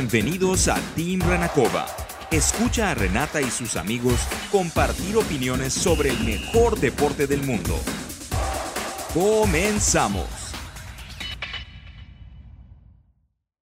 [0.00, 1.84] Bienvenidos a Team Renacova.
[2.30, 4.14] Escucha a Renata y sus amigos
[4.50, 7.74] compartir opiniones sobre el mejor deporte del mundo.
[9.12, 10.24] Comenzamos.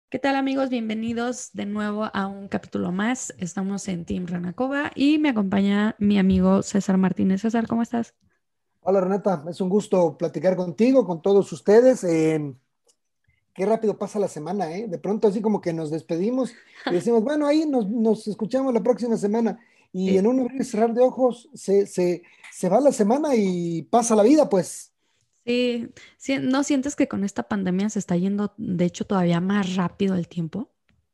[0.09, 0.69] ¿Qué tal amigos?
[0.69, 3.33] Bienvenidos de nuevo a un capítulo más.
[3.37, 7.43] Estamos en Team Renacova y me acompaña mi amigo César Martínez.
[7.43, 8.13] César, ¿cómo estás?
[8.81, 12.03] Hola Renata, es un gusto platicar contigo, con todos ustedes.
[12.03, 12.53] Eh,
[13.55, 14.87] qué rápido pasa la semana, ¿eh?
[14.87, 16.53] De pronto así como que nos despedimos
[16.85, 19.59] y decimos, bueno, ahí nos, escuchamos la próxima semana.
[19.91, 23.83] Y en un abrir y cerrar de ojos se, se, se va la semana y
[23.83, 24.91] pasa la vida, pues.
[25.45, 30.15] Sí, ¿no sientes que con esta pandemia se está yendo, de hecho, todavía más rápido
[30.15, 30.69] el tiempo?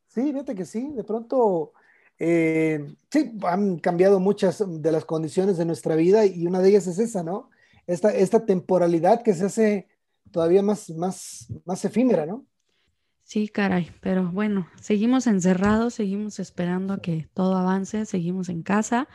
[0.08, 1.74] Sí, fíjate que sí, de pronto,
[2.18, 6.88] eh, sí, han cambiado muchas de las condiciones de nuestra vida y una de ellas
[6.88, 7.52] es esa, ¿no?
[7.88, 9.88] esta, esta temporalidad que se hace
[10.30, 12.46] todavía más, más, más efímera, ¿no?
[13.24, 19.08] Sí, caray, pero bueno, seguimos encerrados, seguimos esperando a que todo avance, seguimos en casa.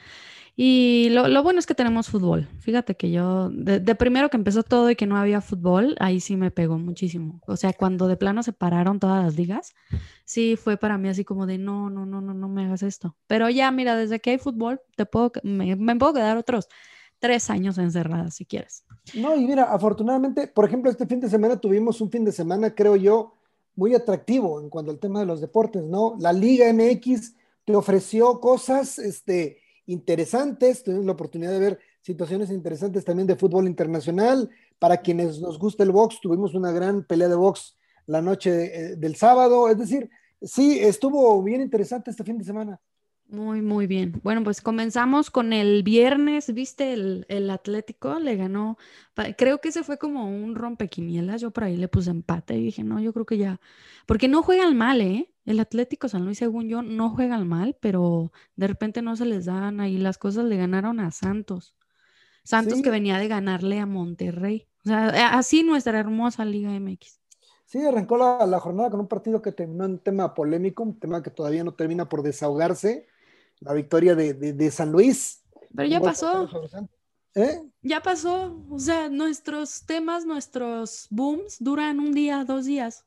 [0.58, 2.48] Y lo, bueno es que tenemos fútbol.
[2.60, 6.36] Fíjate que yo, de, primero que empezó todo y que no había fútbol, ahí sí
[6.36, 7.42] me pegó muchísimo.
[7.46, 9.74] O sea, cuando de plano se pararon todas las ligas,
[10.24, 13.18] sí fue para mí así como de no, no, no, no, no me hagas esto.
[13.26, 16.68] Pero ya, mira, desde que hay fútbol, te puedo, me, me puedo quedar otros
[17.18, 18.84] tres años encerrada, si quieres.
[19.14, 22.74] No, y mira, afortunadamente, por ejemplo, este fin de semana tuvimos un fin de semana,
[22.74, 23.34] creo yo,
[23.74, 26.16] muy atractivo en cuanto al tema de los deportes, ¿no?
[26.18, 33.04] La Liga MX te ofreció cosas este, interesantes, tuvimos la oportunidad de ver situaciones interesantes
[33.04, 34.48] también de fútbol internacional.
[34.78, 38.50] Para quienes nos gusta el box, tuvimos una gran pelea de box la noche
[38.92, 39.68] eh, del sábado.
[39.68, 40.08] Es decir,
[40.40, 42.80] sí, estuvo bien interesante este fin de semana.
[43.28, 44.20] Muy, muy bien.
[44.22, 46.92] Bueno, pues comenzamos con el viernes, ¿viste?
[46.92, 48.78] El, Atlético le ganó,
[49.36, 52.84] creo que ese fue como un rompequinielas, yo por ahí le puse empate y dije,
[52.84, 53.60] no, yo creo que ya,
[54.06, 55.32] porque no juegan mal, ¿eh?
[55.44, 59.46] El Atlético San Luis, según yo, no juegan mal, pero de repente no se les
[59.46, 61.74] dan ahí las cosas, le ganaron a Santos.
[62.44, 64.68] Santos que venía de ganarle a Monterrey.
[64.84, 67.20] O sea, así nuestra hermosa Liga MX.
[67.64, 71.00] Sí, arrancó la, la, jornada con un partido que terminó en un tema polémico, un
[71.00, 73.08] tema que todavía no termina por desahogarse
[73.60, 75.42] la victoria de, San Luis.
[75.74, 76.48] Pero ya pasó.
[77.34, 77.60] ¿Eh?
[77.82, 78.56] Ya pasó.
[78.70, 83.04] O sea, nuestros temas, nuestros booms duran un día, dos días.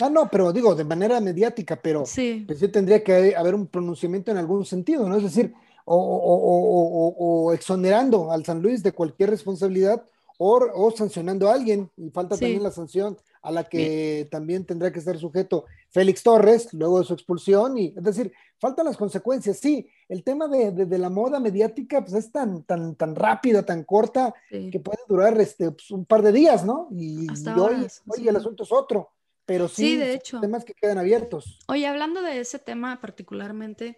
[0.00, 2.44] Ah, no, pero digo, de manera mediática, pero sí.
[2.46, 5.16] Pues tendría que haber un pronunciamiento en algún sentido, ¿no?
[5.16, 5.54] Es decir,
[5.84, 10.04] o, exonerando al San Luis de cualquier responsabilidad
[10.38, 15.00] o, sancionando a alguien, y falta también la sanción a la que también tendrá que
[15.00, 19.58] estar sujeto Félix Torres, luego de su expulsión, y es decir, faltan las consecuencias.
[19.58, 24.32] Sí, el tema de, la moda mediática pues es tan, tan, tan rápida, tan corta,
[24.48, 26.88] que puede durar este, pues, un par de días, ¿no?
[26.92, 27.26] Y,
[27.58, 29.10] hoy, hoy el asunto es otro,
[29.44, 30.40] pero sí, de hecho.
[30.40, 31.58] temas que quedan abiertos.
[31.68, 33.96] Oye, hablando de ese tema particularmente,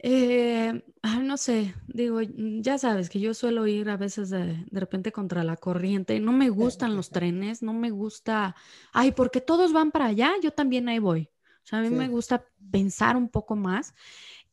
[0.00, 0.82] eh,
[1.22, 5.56] no sé, digo, ya sabes que yo suelo ir a veces de, repente contra la
[5.56, 6.20] corriente.
[6.20, 8.54] No me gustan los trenes, no me gusta,
[8.92, 11.30] ay, porque todos van para allá, yo también ahí voy.
[11.64, 13.94] O sea, a mí me gusta pensar un poco más.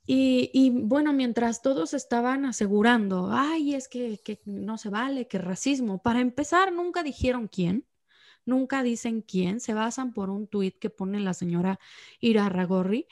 [0.08, 5.38] Y, y, bueno, mientras todos estaban asegurando, ay, es que, que, no se vale, que
[5.38, 7.88] racismo, para empezar, nunca dijeron quién,
[8.46, 11.80] nunca dicen quién, se basan por un tuit que pone la señora
[12.20, 13.08] Ira Ragorri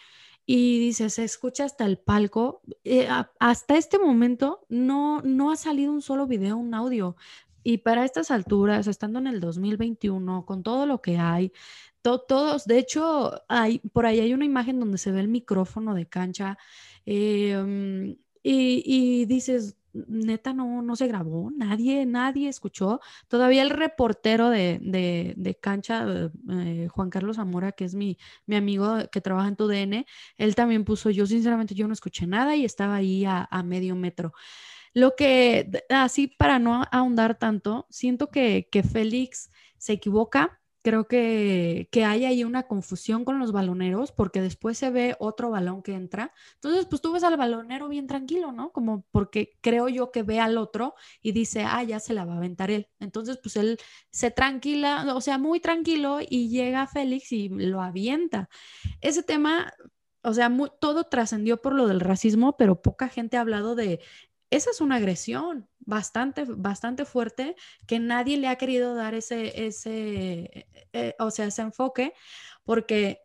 [0.45, 2.61] y dice, se escucha hasta el palco.
[2.83, 3.07] Eh,
[3.39, 7.15] hasta este momento no, no ha salido un solo video, un audio.
[7.63, 11.53] Y para estas alturas, estando en el 2021, con todo lo que hay,
[12.01, 16.05] todos, de hecho, hay, por ahí hay una imagen donde se ve el micrófono de
[16.07, 16.57] cancha
[17.05, 22.99] em, y, y dices, neta no, no se grabó, nadie, nadie escuchó.
[23.27, 26.05] Todavía el reportero de, de, cancha,
[26.49, 30.05] eh, Juan Carlos Zamora, que es mi, mi amigo que trabaja en tu DN,
[30.37, 33.95] él también puso, yo sinceramente yo no escuché nada y estaba ahí a, a medio
[33.95, 34.33] metro.
[34.93, 41.87] Lo que, así para no ahondar tanto, siento que, que Félix se equivoca creo que,
[41.91, 45.93] que, hay ahí una confusión con los baloneros porque después se ve otro balón que
[45.93, 46.33] entra.
[46.55, 48.71] Entonces, pues tú ves al balonero bien tranquilo, ¿no?
[48.71, 52.33] Como porque creo yo que ve al otro y dice, ah, ya se la va
[52.33, 52.89] a aventar él.
[52.99, 53.79] Entonces, pues él
[54.11, 58.49] se tranquila, o sea, muy tranquilo y llega Félix y lo avienta.
[59.01, 59.73] Ese tema...
[60.25, 60.49] O sea,
[60.79, 63.99] todo trascendió por lo del racismo, pero poca gente ha hablado de
[64.55, 67.55] esa es una agresión bastante, bastante fuerte
[67.87, 72.13] que nadie le ha querido dar ese, ese, eh, o sea, ese enfoque,
[72.63, 73.21] porque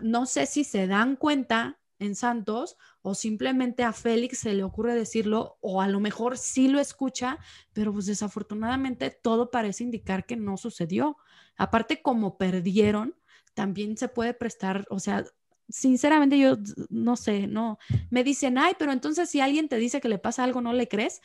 [0.00, 4.94] no sé si se dan cuenta en Santos o simplemente a Félix se le ocurre
[4.94, 7.38] decirlo o a lo mejor sí lo escucha,
[7.72, 11.16] pero pues desafortunadamente todo parece indicar que no sucedió.
[11.56, 13.14] Aparte, como perdieron,
[13.54, 15.24] también se puede prestar, o sea,
[15.72, 16.58] sinceramente yo
[16.90, 17.78] no sé, no,
[18.10, 20.86] me dicen, ay, pero entonces si alguien te dice que le pasa algo, ¿no le
[20.86, 21.22] crees?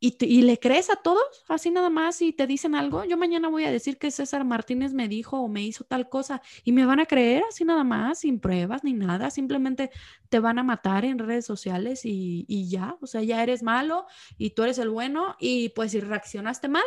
[0.00, 3.48] Y, y, le crees a todos, así nada más, y te dicen algo, yo mañana
[3.48, 6.86] voy a decir que César Martínez me dijo o me hizo tal cosa, y me
[6.86, 9.90] van a creer así nada más, sin pruebas ni nada, simplemente
[10.30, 14.06] te van a matar en redes sociales y, y ya, o sea, ya eres malo
[14.38, 16.84] y tú eres el bueno, y pues si reaccionaste mal,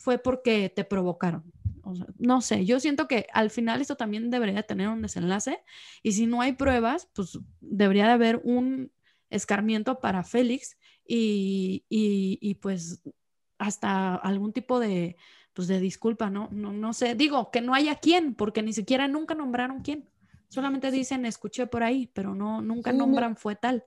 [0.00, 1.52] fue porque te provocaron
[2.18, 5.62] no sé, yo siento que al final esto también debería tener un desenlace
[6.02, 8.92] y si no hay pruebas, pues debería de haber un
[9.30, 10.76] escarmiento para Félix
[11.06, 13.02] y, y, pues
[13.58, 15.16] hasta algún tipo de,
[15.52, 16.48] pues de disculpa, ¿no?
[16.52, 16.72] ¿no?
[16.72, 20.08] No sé, digo que no haya quién, porque ni siquiera nunca nombraron quién.
[20.48, 23.84] Solamente dicen escuché por ahí, pero no, nunca nombran fue tal.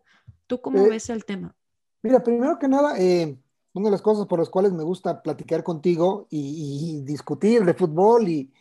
[0.48, 1.56] ¿Tú cómo eh, ves el tema?
[2.02, 3.38] Mira, primero que nada, eh,
[3.74, 8.28] una de las cosas por las cuales me gusta platicar contigo y, discutir de fútbol
[8.28, 8.52] y,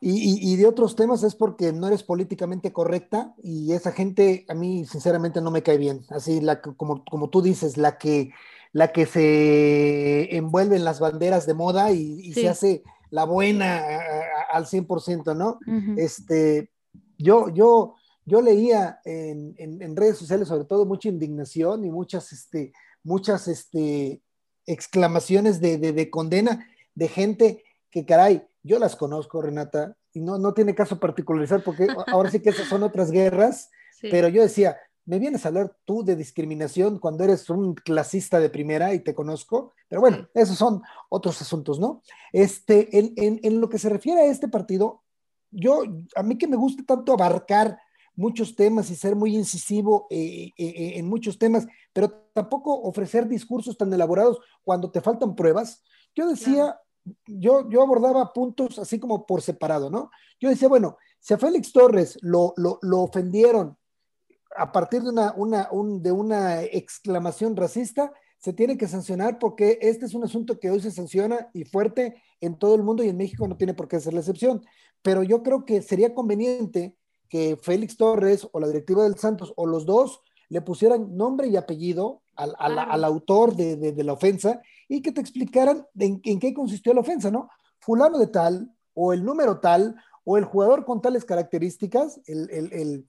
[0.00, 4.84] y, de otros temas es porque no eres políticamente correcta y esa gente a mí
[4.84, 6.04] sinceramente no me cae bien.
[6.10, 8.30] Así, la, como, como tú dices, la que,
[8.72, 13.82] la que se envuelve en las banderas de moda y, se hace la buena
[14.52, 15.58] al 100%, ¿no?
[15.96, 16.70] este,
[17.18, 22.32] yo, yo, yo leía en, en, en, redes sociales sobre todo mucha indignación y muchas,
[22.32, 22.72] este,
[23.04, 24.22] muchas este,
[24.66, 30.74] exclamaciones de, condena de gente que, caray, yo las conozco, Renata, y no, no tiene
[30.74, 33.70] caso particularizar porque ahora sí que esas son otras guerras,
[34.02, 38.50] pero yo decía, me vienes a hablar tú de discriminación cuando eres un clasista de
[38.50, 42.02] primera y te conozco, pero bueno, esos son otros asuntos, ¿no?
[42.32, 45.02] Este, en, en, en lo que se refiere a este partido,
[45.50, 45.82] yo,
[46.14, 47.78] a mí que me gusta tanto abarcar
[48.14, 53.26] muchos temas y ser muy incisivo eh, eh, eh, en muchos temas, pero tampoco ofrecer
[53.26, 55.82] discursos tan elaborados cuando te faltan pruebas.
[56.14, 56.78] Yo decía,
[57.26, 60.10] yo, yo abordaba puntos así como por separado, ¿no?
[60.40, 63.76] Yo decía, bueno, si a Félix Torres lo, lo, ofendieron
[64.56, 65.68] a partir de una, una,
[66.00, 70.80] de una exclamación racista, se tiene que sancionar porque este es un asunto que hoy
[70.80, 74.00] se sanciona y fuerte en todo el mundo y en México no tiene por qué
[74.00, 74.62] ser la excepción.
[75.00, 76.96] Pero yo creo que sería conveniente
[77.32, 80.20] que Félix Torres o la directiva del Santos o los dos
[80.50, 85.22] le pusieran nombre y apellido al, al, autor de, de, la ofensa y que te
[85.22, 87.48] explicaran en, qué consistió la ofensa, ¿no?
[87.78, 92.70] Fulano de tal, o el número tal, o el jugador con tales características, el, el,
[92.74, 93.08] el,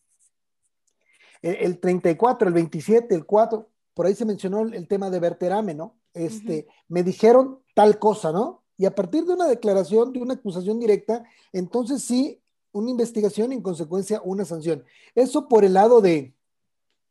[1.41, 5.97] el 34, el 27, el 4, por ahí se mencionó el, tema de Berterame, ¿no?
[6.13, 8.63] Este, Me dijeron tal cosa, ¿no?
[8.77, 12.39] Y a partir de una declaración, de una acusación directa, entonces sí
[12.73, 14.83] una investigación y en consecuencia una sanción.
[15.15, 16.33] Eso por el lado de,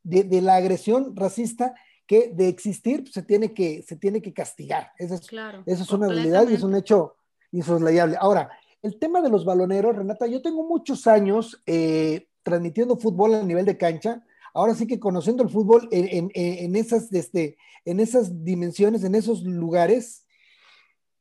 [0.02, 1.74] de, la agresión racista
[2.06, 4.92] que de existir pues, se, tiene que, se tiene que castigar.
[4.98, 5.22] Esa es,
[5.66, 7.16] eso es una realidad y es un hecho
[7.52, 8.16] insoslayable.
[8.20, 8.50] Ahora,
[8.82, 13.64] el tema de los baloneros, Renata, yo tengo muchos años eh, transmitiendo fútbol a nivel
[13.64, 14.24] de cancha.
[14.54, 19.44] Ahora sí que conociendo el fútbol en, en, esas, este, en esas dimensiones, en esos
[19.44, 20.26] lugares,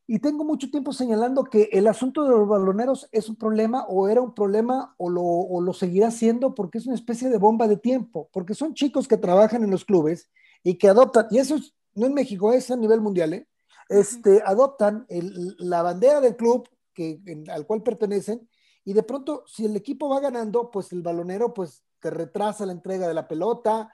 [0.07, 4.09] y tengo mucho tiempo señalando que el asunto de los baloneros es un problema o
[4.09, 8.30] era un problema o lo, seguirá siendo porque es una especie de bomba de tiempo,
[8.33, 10.30] porque son chicos que trabajan en los clubes
[10.63, 11.57] y que adoptan, y eso
[11.95, 13.48] no en México, es a nivel mundial, ¿eh?
[13.89, 18.50] este, adoptan la bandera del club que, al cual pertenecen
[18.83, 22.71] y de pronto si el equipo va ganando, pues el balonero pues te retrasa la
[22.71, 23.92] entrega de la pelota,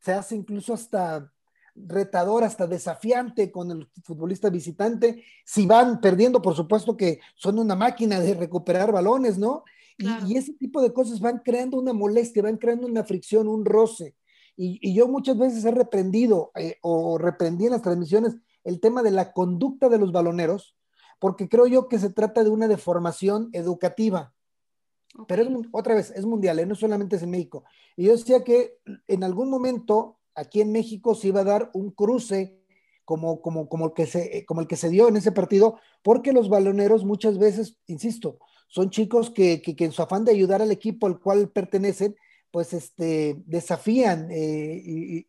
[0.00, 1.32] se hace incluso hasta
[1.86, 5.24] retador, hasta desafiante con el futbolista visitante.
[5.44, 9.64] Si van perdiendo, por supuesto que son una máquina de recuperar balones, ¿no?
[9.98, 14.14] Y, ese tipo de cosas van creando una molestia, van creando una fricción, un roce.
[14.56, 19.10] Y, yo muchas veces he reprendido eh, o reprendí en las transmisiones el tema de
[19.10, 20.74] la conducta de los baloneros,
[21.18, 24.32] porque creo yo que se trata de una deformación educativa.
[25.26, 26.66] Pero otra vez, es mundial, ¿eh?
[26.66, 27.64] no solamente es en México.
[27.96, 31.90] Y yo decía que en algún momento aquí en México se iba a dar un
[31.90, 32.56] cruce
[33.04, 36.32] como, como, como, el que se, como el que se dio en ese partido, porque
[36.32, 40.70] los baloneros muchas veces, insisto, son chicos que, que, en su afán de ayudar al
[40.70, 42.14] equipo al cual pertenecen,
[42.52, 45.26] pues este, desafían eh, y,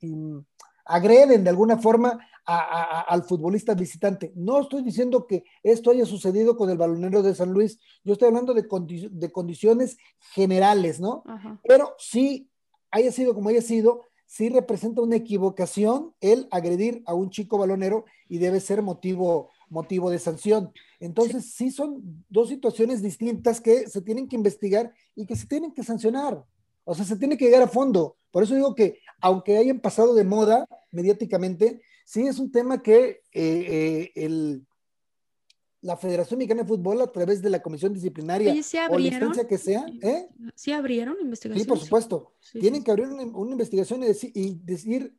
[0.86, 4.34] agreden de alguna forma al futbolista visitante.
[4.36, 8.28] No estoy diciendo que esto haya sucedido con el balonero de San Luis, yo estoy
[8.28, 8.68] hablando de,
[9.12, 9.98] de condiciones
[10.34, 11.24] generales, ¿no?
[11.64, 12.50] Pero sí
[12.90, 14.02] haya sido como haya sido,
[14.32, 20.10] sí representa una equivocación el agredir a un chico balonero y debe ser motivo, motivo
[20.10, 20.72] de sanción.
[21.02, 21.70] Entonces, sí.
[21.70, 26.46] son dos situaciones distintas que se tienen que investigar y que se tienen que sancionar.
[26.86, 28.16] O sea, se tiene que llegar a fondo.
[28.32, 33.24] Por eso digo que, aunque hayan pasado de moda mediáticamente, sí es un tema que
[33.34, 34.66] eh, eh, el,
[35.82, 38.54] la Federación Mexicana de Fútbol a través de la comisión disciplinaria
[38.90, 39.86] o la instancia que sea.
[40.02, 40.30] ¿eh?
[40.54, 41.64] ¿Sí abrieron investigación?
[41.64, 42.34] Sí, por supuesto.
[42.52, 45.16] Tienen que abrir una, investigación y decir,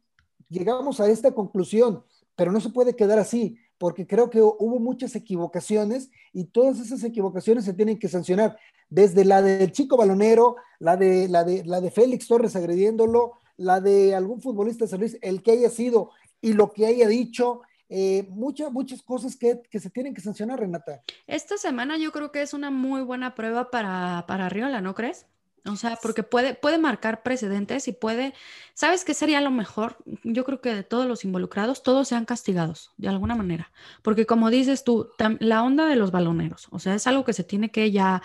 [0.48, 2.04] llegamos a esta conclusión,
[2.36, 7.02] pero no se puede quedar así, porque creo que hubo muchas equivocaciones y todas esas
[7.02, 8.56] equivocaciones se tienen que sancionar,
[8.88, 13.80] desde la del chico balonero, la de, la de, la de Félix Torres agrediéndolo, la
[13.80, 17.62] de algún futbolista de San Luis, el que haya sido y lo que haya dicho,
[17.94, 21.02] eh, muchas, muchas cosas que, se tienen que sancionar, Renata.
[21.26, 25.26] Esta semana yo creo que es una muy buena prueba para, para Riola, ¿no crees?
[25.66, 28.32] O sea, porque puede, puede marcar precedentes y puede,
[28.72, 29.98] ¿sabes qué sería lo mejor?
[30.24, 33.70] Yo creo que de todos los involucrados, todos sean castigados de alguna manera.
[34.00, 37.44] Porque como dices tú, la onda de los baloneros, o sea, es algo que se
[37.44, 38.22] tiene que ya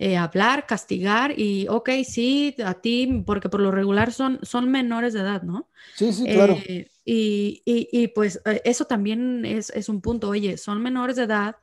[0.00, 5.12] eh, hablar, castigar y, ok, sí, a ti, porque por lo regular son, son menores
[5.12, 5.68] de edad, ¿no?
[5.94, 6.58] Sí, sí, claro.
[6.66, 11.24] Eh, y, y, pues eh, eso también es, es, un punto, oye, son menores de
[11.24, 11.56] edad,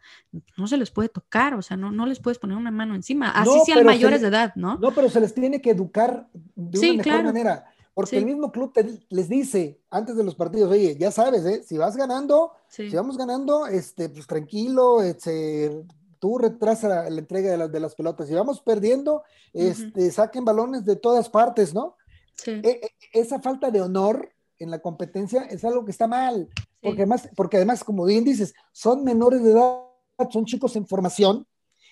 [0.56, 3.32] no se les puede tocar, o sea, no, no les puedes poner una mano encima,
[3.32, 4.78] así sean mayores de edad, ¿no?
[4.78, 7.66] No, pero se les tiene que educar de una mejor manera.
[7.94, 8.72] Porque el mismo club
[9.10, 11.62] les dice antes de los partidos, oye, ya sabes, ¿eh?
[11.64, 15.84] si vas ganando, si vamos ganando, este, pues tranquilo, este,
[16.20, 18.30] tú retrasa la, entrega de, de, las pelotas.
[18.30, 21.98] Si vamos perdiendo, este, saquen balones de todas partes, ¿no?
[22.46, 24.32] E, e, esa falta de honor
[24.62, 26.50] en la competencia es algo que está mal,
[26.82, 29.82] porque, además, porque además, como bien dices, son menores de edad,
[30.30, 31.48] son chicos en formación,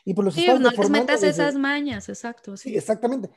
[0.05, 2.55] y por los sí, no les metas esas mañas, exacto.
[2.57, 3.29] Sí, exactamente.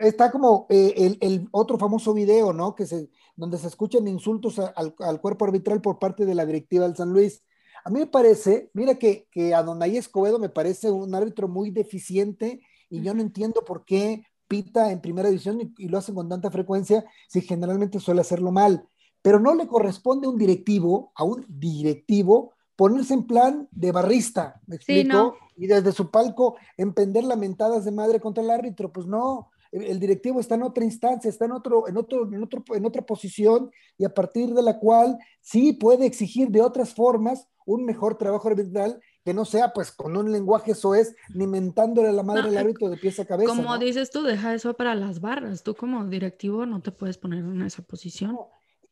[0.00, 2.74] está como eh, el, el, otro famoso video, ¿no?
[2.74, 6.86] Que se, donde se escuchan insultos al, al, cuerpo arbitral por parte de la directiva
[6.86, 7.42] del San Luis.
[7.84, 11.70] A mí me parece, mira que, que a Donay Escobedo me parece un árbitro muy
[11.70, 16.28] deficiente y yo no entiendo por qué pita en primera división y, lo hacen con
[16.28, 18.86] tanta frecuencia si generalmente suele hacerlo mal.
[19.22, 24.60] Pero no le corresponde a un directivo, a un directivo, ponerse en plan de barrista,
[24.66, 25.36] ¿me explico?
[25.56, 30.40] Y desde su palco empender lamentadas de madre contra el árbitro, pues no, el directivo
[30.40, 34.04] está en otra instancia, está en otro, en otro, en otro, en otra posición y
[34.04, 39.00] a partir de la cual sí puede exigir de otras formas un mejor trabajo arbitral
[39.26, 42.88] que no sea pues con un lenguaje soez ni mentándole a la madre del árbitro
[42.88, 43.48] de pies a cabeza.
[43.48, 45.64] Como dices tú, deja eso para las barras.
[45.64, 48.38] Tú como directivo no te puedes poner en esa posición.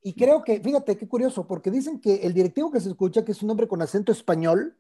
[0.03, 3.31] Y creo que, fíjate qué curioso, porque dicen que el directivo que se escucha, que
[3.31, 4.77] es un hombre con acento español,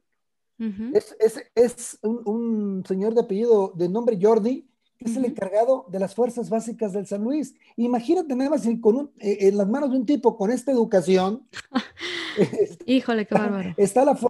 [0.59, 4.69] es, es, es un, un, señor de apellido de nombre Jordi,
[4.99, 7.55] que es el encargado de las fuerzas básicas del San Luis.
[7.77, 11.47] Imagínate nada más con eh, en las manos de un tipo con esta educación.
[12.87, 13.75] Híjole, qué bárbaro.
[13.77, 14.21] Está la de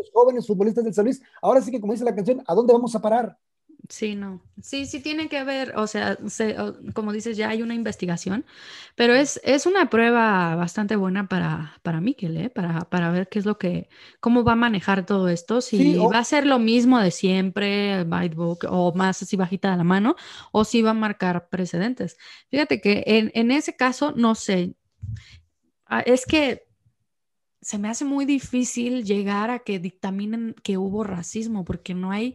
[0.00, 1.22] los jóvenes futbolistas del San Luis.
[1.42, 3.36] Ahora sí que, como dice la canción, ¿a dónde vamos a parar?
[3.88, 4.40] Sí, no.
[4.62, 6.16] Sí, sí tiene que haber, o sea,
[6.94, 8.44] como dices, ya hay una investigación,
[8.94, 12.50] pero es, es una prueba bastante buena para, para Miquel, ¿eh?
[12.50, 13.88] para, para ver qué es lo que,
[14.20, 18.60] cómo va a manejar todo esto, si va a ser lo mismo de siempre, book,
[18.68, 20.14] o más así bajita de la mano,
[20.52, 22.16] o si va a marcar precedentes.
[22.48, 24.76] Fíjate que en, en ese caso, no sé,
[25.86, 26.69] ah, es que
[27.70, 32.34] se me hace muy difícil llegar a que dictaminen que hubo racismo, porque no hay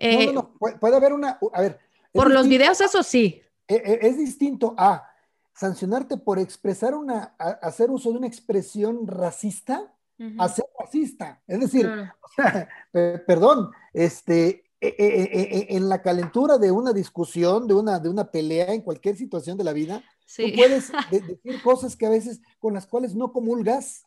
[0.00, 1.78] no, no, no, eh, puede haber una, a ver.
[2.10, 3.40] Por los videos, eso sí.
[3.68, 5.08] E, e, es, distinto a
[5.54, 9.94] sancionarte por expresar una, hacer uso de una expresión racista
[10.38, 11.40] a ser racista.
[11.46, 11.88] Es decir,
[13.26, 18.82] perdón, este, e, en la calentura de una discusión, de una, de una pelea, en
[18.82, 20.02] cualquier situación de la vida,
[20.36, 24.04] tú puedes decir cosas que a veces con las cuales no comulgas,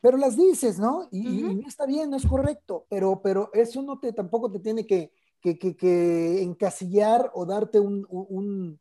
[0.00, 1.08] pero las dices, ¿no?
[1.10, 4.86] Y, no está bien, no es correcto, pero, pero eso no te, tampoco te tiene
[4.86, 8.80] que, que, que, encasillar o darte un, un,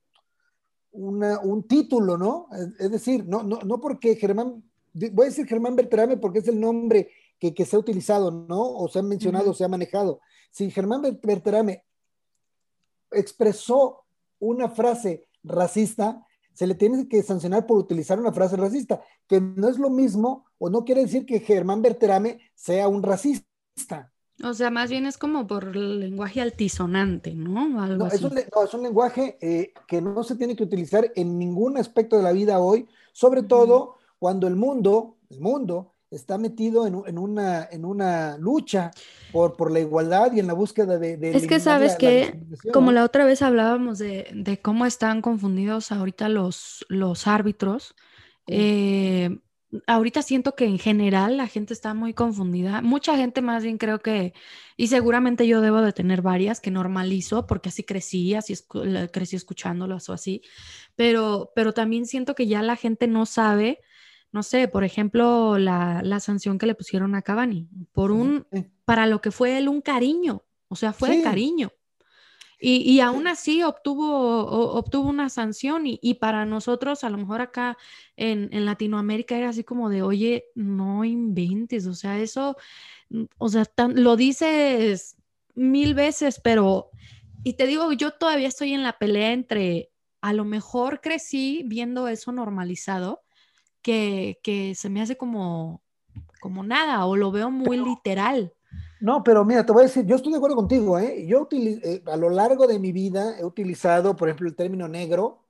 [0.92, 2.48] un, título, ¿no?
[2.80, 6.60] Es, decir, no, no, no porque Germán, voy a decir Germán Berterame porque es el
[6.60, 8.62] nombre que, que se ha utilizado, ¿no?
[8.62, 10.22] O se ha mencionado, o se ha manejado.
[10.52, 11.84] Si Germán Berterame
[13.12, 14.04] expresó
[14.40, 16.26] una frase racista,
[16.60, 20.46] se le tiene que sancionar por utilizar una frase racista, que no es lo mismo
[20.58, 24.12] o no quiere decir que Germán Berterame sea un racista.
[24.44, 27.70] O sea, más bien es como por el lenguaje altisonante, ¿no?
[27.70, 31.40] no, Es un, no, es un, lenguaje eh, que no se tiene que utilizar en
[31.40, 36.88] ningún aspecto de la vida hoy, sobre todo cuando el mundo, el mundo, está metido
[36.88, 38.92] en, en, una, en una lucha
[39.32, 41.18] por, por, la igualdad y en la búsqueda de...
[41.18, 42.40] de es que sabes que,
[42.74, 47.96] como la otra vez hablábamos de, de, cómo están confundidos ahorita los, los árbitros,
[48.48, 49.38] eh,
[49.86, 52.82] ahorita siento que en general la gente está muy confundida.
[52.82, 54.34] Mucha gente más bien creo que,
[54.78, 58.56] y seguramente yo debo de tener varias que normalizo porque así crecí, así
[59.12, 60.42] crecí escuchándolas o así,
[60.96, 63.80] pero, pero también siento que ya la gente no sabe
[64.32, 68.46] no sé, por ejemplo, la, sanción que le pusieron a Cavani, por un,
[68.86, 71.72] para lo que fue él un cariño, o sea, fue de cariño.
[72.62, 77.78] Y, y, aún así obtuvo, obtuvo una sanción y, para nosotros, a lo mejor acá
[78.18, 82.58] en, en, Latinoamérica era así como de, oye, no inventes, o sea, eso,
[83.10, 83.64] mm, o sea,
[83.96, 85.16] lo dices
[85.56, 86.90] mil veces, pero,
[87.46, 92.10] y te digo, yo todavía estoy en la pelea entre, a lo mejor crecí viendo
[92.10, 93.24] eso normalizado,
[93.82, 95.82] que, que se me hace como,
[96.40, 98.54] como nada, o lo veo muy literal.
[99.00, 101.26] No, pero mira, te voy a decir, yo estoy de acuerdo contigo, ¿eh?
[101.26, 105.46] Yo eh, a lo largo de mi vida he utilizado, por ejemplo, el término negro,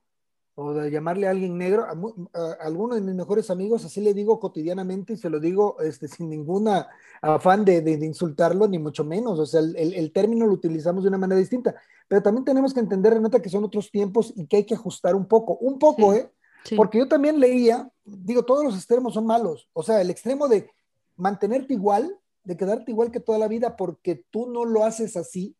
[0.54, 4.38] o de llamarle a alguien negro, a, algunos de mis mejores amigos, así le digo
[4.38, 6.88] cotidianamente y se lo digo este, sin ninguna
[7.22, 11.08] afán de, de, insultarlo, ni mucho menos, o sea, el, el, término lo utilizamos de
[11.08, 11.74] una manera distinta,
[12.06, 15.14] pero también tenemos que entender, Renata, que son otros tiempos y que hay que ajustar
[15.14, 16.30] un poco, un poco, ¿eh?
[16.76, 20.70] Porque yo también leía, digo, todos los extremos son malos, o sea, el extremo de
[21.16, 25.56] mantenerte igual, de quedarte igual que toda la vida porque tú no lo haces así,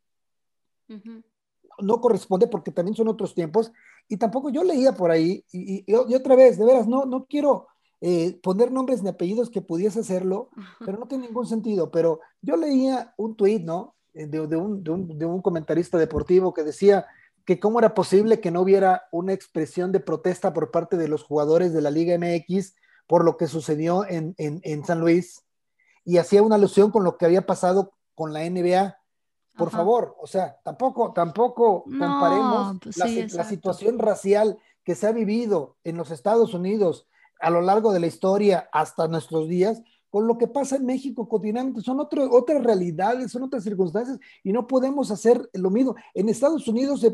[1.79, 3.73] no corresponde porque también son otros tiempos.
[4.09, 7.69] Y tampoco yo leía por ahí, y, otra vez, de veras, no, no quiero
[8.01, 10.51] eh, poner nombres ni apellidos que pudiese hacerlo,
[10.85, 11.91] pero no tiene ningún sentido.
[11.91, 13.95] Pero yo leía un tuit, ¿no?
[14.15, 17.07] Eh, de, un, de, un, de un comentarista deportivo que decía
[17.51, 21.25] que cómo era posible que no hubiera una expresión de protesta por parte de los
[21.25, 22.77] jugadores de la Liga MX
[23.09, 25.43] por lo que sucedió en, en, en San Luis.
[26.05, 28.97] Y hacía una alusión con lo que había pasado con la NBA.
[29.57, 35.77] Por favor, o sea, tampoco, tampoco comparemos pues la, situación racial que se ha vivido
[35.83, 37.09] en los Estados Unidos
[37.41, 41.29] a lo largo de la historia hasta nuestros días con lo que pasa en México
[41.29, 41.81] cotidianamente.
[41.81, 45.95] Son otras realidades, son otras circunstancias y no podemos hacer lo mismo.
[46.15, 47.07] En Estados Unidos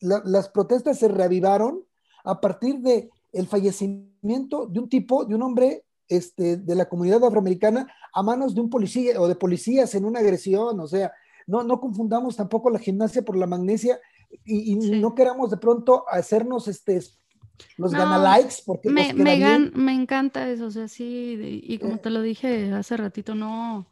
[0.00, 1.84] las protestas se reavivaron
[2.24, 7.24] a partir de el fallecimiento de un tipo, de un hombre este, de la comunidad
[7.24, 11.12] afroamericana a manos de un policía o de policías en una agresión, o sea,
[11.46, 13.98] no, no confundamos tampoco la gimnasia por la magnesia
[14.44, 17.00] y, no queramos de pronto hacernos este,
[17.76, 21.98] los gana likes porque me, me, encanta eso, o sea, sí, y como eh.
[21.98, 23.88] te lo dije hace ratito, no,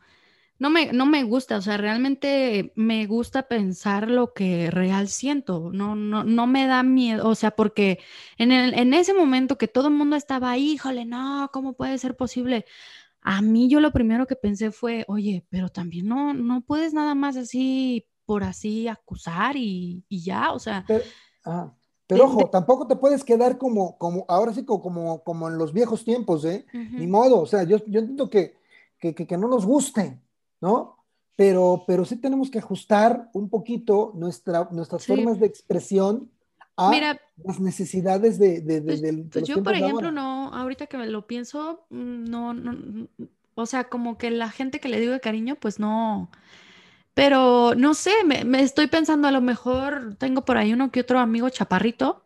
[0.59, 5.70] no me, no me gusta, o sea, realmente me gusta pensar lo que real siento,
[5.73, 7.99] no, no, no me da miedo, o sea, porque
[8.37, 12.16] en, el, en ese momento que todo el mundo estaba, híjole, no, ¿cómo puede ser
[12.16, 12.66] posible?
[13.23, 17.14] A mí yo lo primero que pensé fue, oye, pero también no, no puedes nada
[17.14, 20.85] más así, por así acusar y, ya, o sea.
[20.87, 21.05] Pero,
[22.18, 26.44] ojo, tampoco te puedes quedar como, como, ahora sí, como, como en los viejos tiempos,
[26.44, 26.64] ¿eh?
[26.73, 28.57] Ni modo, o sea, yo, yo entiendo que,
[28.99, 30.18] que, que, que no nos guste,
[30.61, 30.96] ¿no?
[31.37, 36.31] Pero, pero sí tenemos que ajustar un poquito nuestra, nuestras formas de expresión
[36.77, 41.27] a las necesidades de, de, pues, de, pues yo, por ejemplo, no, ahorita que lo
[41.27, 43.09] pienso, mm, no, no,
[43.55, 46.31] o sea, como que la gente que le digo de cariño, pues no,
[47.14, 51.01] pero no sé, me, me, estoy pensando a lo mejor tengo por ahí uno que
[51.01, 52.25] otro amigo chaparrito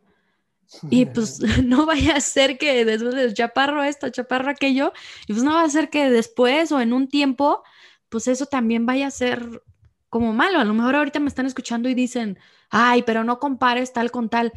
[0.91, 4.93] y pues no vaya a ser que después de chaparro esto, chaparro aquello,
[5.27, 7.63] y pues no va a ser que después o en un tiempo
[8.09, 9.63] pues eso también vaya a ser
[10.09, 10.61] como malo.
[10.61, 12.39] A lo mejor ahorita me están escuchando y dicen,
[12.71, 14.53] ay, pero no compares tal con tal.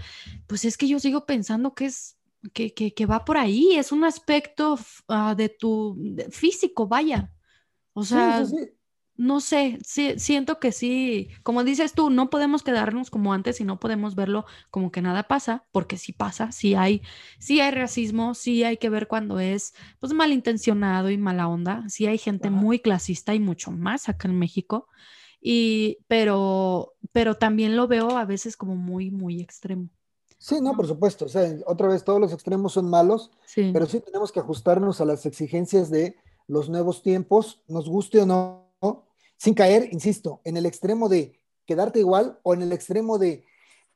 [0.46, 2.20] Pues es que yo sigo pensando que es,
[2.54, 5.98] que, que, va por ahí, es un aspecto ah, de tu
[6.30, 7.34] físico, vaya.
[7.94, 8.46] O sea,
[9.18, 13.80] no sé, siento que sí, como dices tú, no podemos quedarnos como antes y no
[13.80, 17.02] podemos verlo como que nada pasa, porque sí pasa, sí hay,
[17.40, 22.06] sí hay racismo, sí hay que ver cuando es pues malintencionado y mala onda, sí
[22.06, 24.88] hay gente muy clasista y mucho más acá en México,
[25.42, 29.90] y pero, pero también lo veo a veces como muy, muy extremo.
[30.40, 31.26] Sí, no, por supuesto.
[31.26, 35.06] O sea, otra vez, todos los extremos son malos, pero sí tenemos que ajustarnos a
[35.06, 36.16] las exigencias de
[36.48, 38.67] los nuevos tiempos, nos guste o no,
[39.38, 43.45] sin caer, insisto, en el extremo de quedarte igual o en el extremo de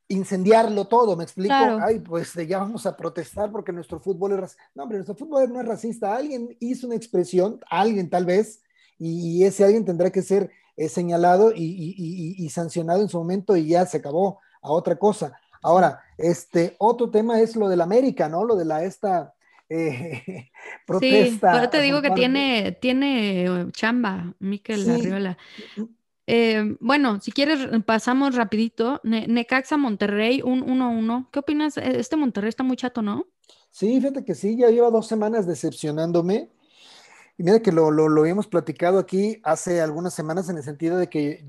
[0.08, 1.54] incendiarlo todo, ¿me explico?
[1.54, 4.64] Ay, pues ya vamos a protestar porque nuestro fútbol es racista.
[4.76, 6.16] No, hombre, nuestro fútbol no es racista.
[6.16, 8.62] Alguien hizo una expresión, alguien tal vez,
[8.98, 13.86] y, ese alguien tendrá que ser eh, señalado y, sancionado en su momento y ya
[13.86, 15.34] se acabó a otra cosa.
[15.64, 18.44] Ahora, este otro tema es lo del América, ¿no?
[18.44, 19.34] Lo de la esta
[19.74, 20.52] eh,
[20.86, 21.52] protesta.
[21.52, 25.38] Sí, ahora te digo que tiene, tiene chamba, Miquel Arriola.
[26.28, 29.00] Eh, bueno, si quieres pasamos rapidito.
[29.04, 31.30] Necaxa Monterrey, un 1-1.
[31.32, 31.78] ¿Qué opinas?
[31.78, 33.28] E, este Monterrey está muy chato, ¿no?
[33.70, 36.50] Sí, fíjate que sí, ya lleva dos semanas decepcionándome.
[37.38, 40.98] Y mira que lo, lo, lo habíamos platicado aquí hace algunas semanas en el sentido
[40.98, 41.46] de que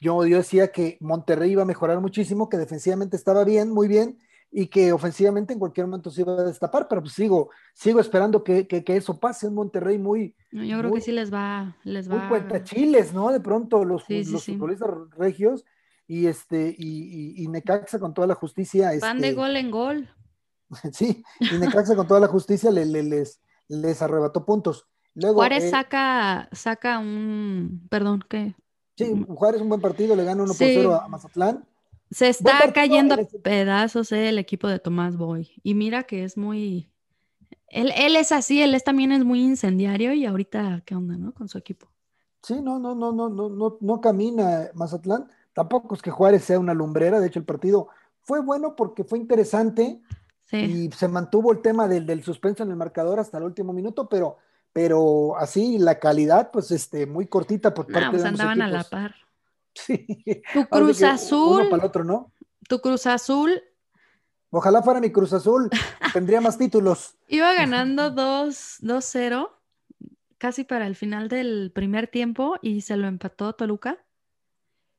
[0.00, 4.18] yo, yo decía que Monterrey iba a mejorar muchísimo, que defensivamente estaba bien, muy bien,
[4.58, 8.42] y que ofensivamente en cualquier momento se iba a destapar, pero pues sigo, sigo esperando
[8.42, 10.34] que, eso pase en Monterrey muy...
[10.50, 12.16] Yo creo que sí les va, les va...
[12.16, 13.30] Muy cuenta chiles, ¿no?
[13.30, 15.66] De pronto los, futbolistas regios
[16.06, 18.92] y este, y, y, Necaxa con toda la justicia.
[18.98, 20.08] Van de este gol en gol.
[20.90, 24.88] sí, y Necaxa con toda la justicia le, les, les arrebató puntos.
[25.12, 28.54] Luego, Juárez eh, saca, saca un, perdón, ¿qué?
[28.96, 31.62] Sí, Juárez un buen partido, le gana 1 por 0 a Mazatlán.
[32.10, 35.50] Se está cayendo a pedazos eh, el equipo de Tomás Boy.
[35.62, 36.90] Y mira que es muy.
[37.68, 41.34] Él, es así, él es, también es muy incendiario y ahorita, ¿qué onda, no?
[41.34, 41.88] Con su equipo.
[42.42, 45.28] Sí, no, no, no, no, no, no, no camina Mazatlán.
[45.52, 47.18] Tampoco es que Juárez sea una lumbrera.
[47.18, 47.88] De hecho, el partido
[48.22, 50.00] fue bueno porque fue interesante
[50.52, 54.08] y se mantuvo el tema del, del suspenso en el marcador hasta el último minuto,
[54.08, 54.38] pero,
[54.72, 58.84] pero así la calidad, pues, este, muy cortita por parte pues de andaban a la
[58.84, 59.14] par.
[59.76, 60.06] Sí.
[60.52, 61.60] Tu Cruz Azul.
[61.60, 62.32] Uno para el otro, ¿no?
[62.68, 63.62] Tu Cruz Azul.
[64.50, 65.68] Ojalá fuera mi Cruz Azul,
[66.12, 67.16] tendría más títulos.
[67.28, 69.50] Iba ganando 2-0
[70.38, 73.98] casi para el final del primer tiempo y se lo empató Toluca.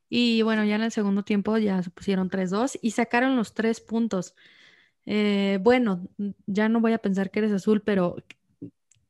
[0.10, 3.82] Y bueno, ya en el segundo tiempo ya se pusieron 3-2 y sacaron los tres
[3.82, 4.36] puntos.
[5.06, 6.08] Eh, bueno,
[6.46, 8.16] ya no voy a pensar que eres azul, pero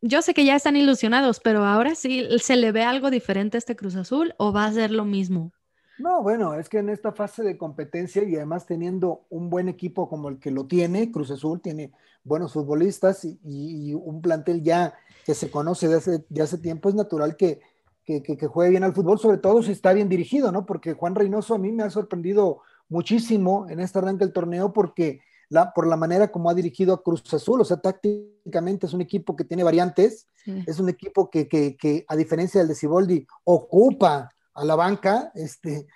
[0.01, 3.59] yo sé que ya están ilusionados, pero ahora sí, ¿se le ve algo diferente a
[3.59, 5.53] este Cruz Azul o va a ser lo mismo?
[5.99, 10.07] No, bueno, es que en esta fase de competencia y además teniendo un buen equipo
[10.07, 11.91] como el que lo tiene, Cruz Azul tiene
[12.23, 14.93] buenos futbolistas y, un plantel ya
[15.25, 17.61] que se conoce de hace, de hace tiempo, es natural que,
[18.05, 20.65] que, juegue bien al fútbol, sobre todo si está bien dirigido, ¿no?
[20.65, 25.21] Porque Juan Reynoso a mí me ha sorprendido muchísimo en este arranque del torneo porque
[25.49, 29.01] la, por la manera como ha dirigido a Cruz Azul, o sea, tácticamente es un
[29.01, 30.27] equipo que tiene variantes,
[30.65, 35.31] es un equipo que, que, que, a diferencia del de Ciboldi, ocupa a la banca,
[35.35, 35.87] este,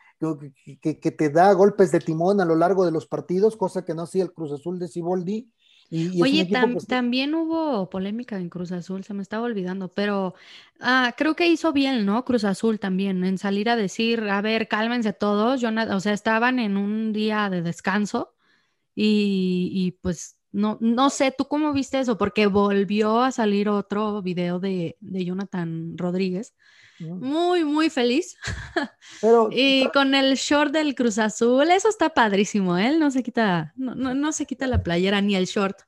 [0.82, 3.96] que, que, te da golpes de timón a lo largo de los partidos, cosa que
[3.96, 5.52] no hacía el Cruz Azul de Ciboldi.
[5.90, 6.48] Y, Oye,
[6.88, 10.36] también hubo polémica en Cruz Azul, se me estaba olvidando, pero
[10.80, 12.24] ah, creo que hizo bien, ¿no?
[12.24, 16.60] Cruz Azul también, en salir a decir, a ver, cálmense todos, yo o sea, estaban
[16.60, 18.36] en un día de descanso
[18.96, 22.18] y, y pues no, no sé, ¿tú cómo viste eso?
[22.18, 26.54] Porque volvió a salir otro video de, de Jonathan Rodríguez
[27.10, 28.38] muy, muy feliz.
[29.52, 33.00] y con el short del Cruz Azul, eso está padrísimo, él ¿eh?
[33.00, 35.80] no se quita, no, no, se quita la playera ni el short.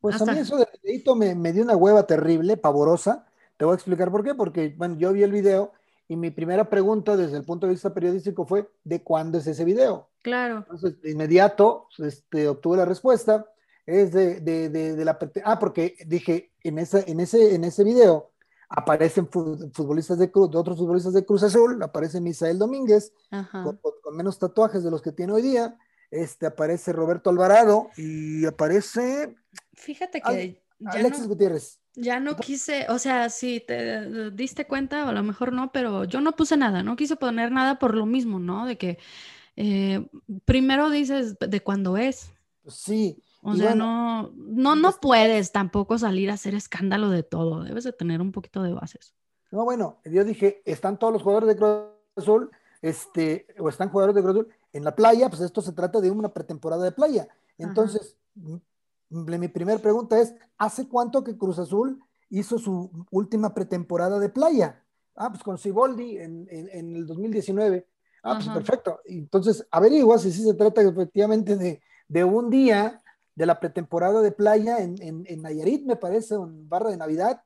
[0.00, 3.26] Pues a mí eso del videito me, me, dio una hueva terrible, pavorosa.
[3.56, 5.72] Te voy a explicar por qué, porque bueno, yo vi el video
[6.08, 9.64] y mi primera pregunta desde el punto de vista periodístico fue, ¿de cuándo es ese
[9.64, 10.08] video?
[10.22, 10.58] Claro.
[10.58, 13.46] Entonces, de inmediato este, obtuve la respuesta,
[13.86, 15.18] es de, de, de, la...
[15.44, 18.32] Ah, porque dije, en, esa, en, ese, en ese video
[18.68, 23.78] aparecen futbolistas de, Cruz, de otros futbolistas de Cruz Azul, aparece Misael Domínguez, con,
[24.16, 25.78] menos tatuajes de los que tiene hoy día,
[26.10, 29.36] este, aparece Roberto Alvarado y aparece...
[29.74, 30.60] Fíjate que...
[30.84, 31.80] Alexis Gutiérrez.
[31.94, 36.04] Ya no quise, o sea, si te diste cuenta, o a lo mejor no, pero
[36.04, 38.66] yo no puse nada, no quise poner nada por lo mismo, ¿no?
[38.66, 38.98] De que
[39.56, 40.06] eh,
[40.44, 42.30] primero dices de cuándo es.
[42.66, 47.62] Sí, o sea, no, no, no puedes tampoco salir a hacer escándalo de todo.
[47.62, 49.14] Debes de tener un poquito de bases.
[49.52, 51.84] No, bueno, yo dije, están todos los jugadores de Cruz
[52.16, 52.50] Azul,
[52.82, 56.10] este, o están jugadores de Cruz Azul en la playa, pues esto se trata de
[56.10, 57.28] una pretemporada de playa.
[57.56, 58.16] Entonces,
[59.08, 64.82] mi primera pregunta es, ¿hace cuánto que Cruz Azul hizo su última pretemporada de playa?
[65.14, 67.86] Ah, pues con Ciboldi en, en, el 2019.
[68.24, 69.00] Ah, pues perfecto.
[69.04, 73.02] Entonces, averigua si sí se trata efectivamente de, de un día
[73.36, 77.42] de la pretemporada de playa en, en, Nayarit, me parece, en Barra de Navidad.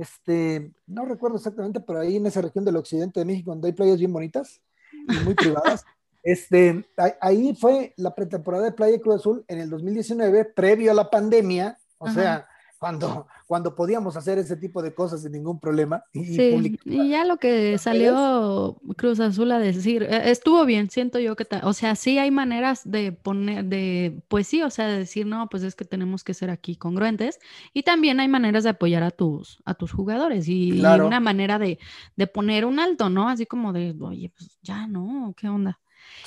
[0.00, 3.74] este, no recuerdo exactamente, pero ahí en esa región del occidente de México, donde hay
[3.74, 4.60] playas bien bonitas
[4.92, 5.84] y muy privadas.
[6.24, 6.84] Este,
[7.20, 11.78] ahí fue la pretemporada de Playa Cruz Azul en el 2019, previo a la pandemia,
[11.96, 12.46] o sea,
[12.78, 16.04] cuando, cuando podíamos hacer ese tipo de cosas sin ningún problema.
[16.12, 21.18] Y, sí, y ya lo que salió Cruz Azul a decir, e, estuvo bien, siento
[21.18, 24.98] yo que, o sea, sí hay maneras de poner, de, pues sí, o sea, de
[24.98, 27.38] decir, no, pues es que tenemos que ser aquí congruentes,
[27.72, 31.78] y también hay maneras de apoyar a tus, a tus jugadores, y, una manera de,
[32.16, 33.28] de poner un alto, ¿no?
[33.28, 35.34] Así como de, oye, pues ya, ¿no?
[35.36, 35.78] ¿Qué onda?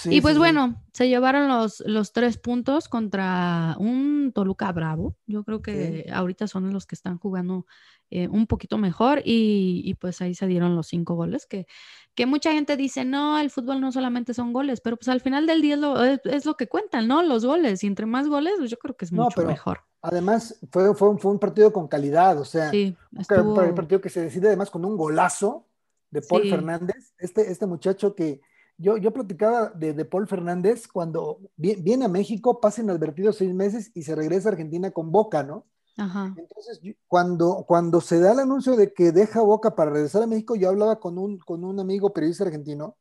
[0.05, 5.15] Y pues bueno, se llevaron los, los tres puntos contra un Toluca Bravo.
[5.27, 7.65] Yo creo que ahorita son los que están jugando
[8.09, 11.65] eh, un poquito mejor y, pues ahí se dieron los cinco goles que,
[12.13, 15.47] que mucha gente dice, no, el fútbol no solamente son goles, pero pues al final
[15.47, 15.79] del día
[16.25, 17.23] es lo, que cuentan, ¿no?
[17.23, 19.79] Los goles y entre más goles, pues yo creo que es mucho mejor.
[20.01, 24.47] Además, fue, fue, fue, un partido con calidad, o sea, un partido que se decide
[24.47, 25.67] además con un golazo
[26.09, 28.41] de Paul Fernández, este, este muchacho que
[28.81, 33.91] yo, yo platicaba de, de Paul Fernández cuando viene a México, pasa inadvertido seis meses
[33.93, 35.65] y se regresa a Argentina con Boca, ¿no?
[35.97, 36.33] Ajá.
[36.35, 40.55] Entonces, cuando, cuando se da el anuncio de que deja Boca para regresar a México,
[40.55, 42.97] yo hablaba con un, con un amigo periodista argentino,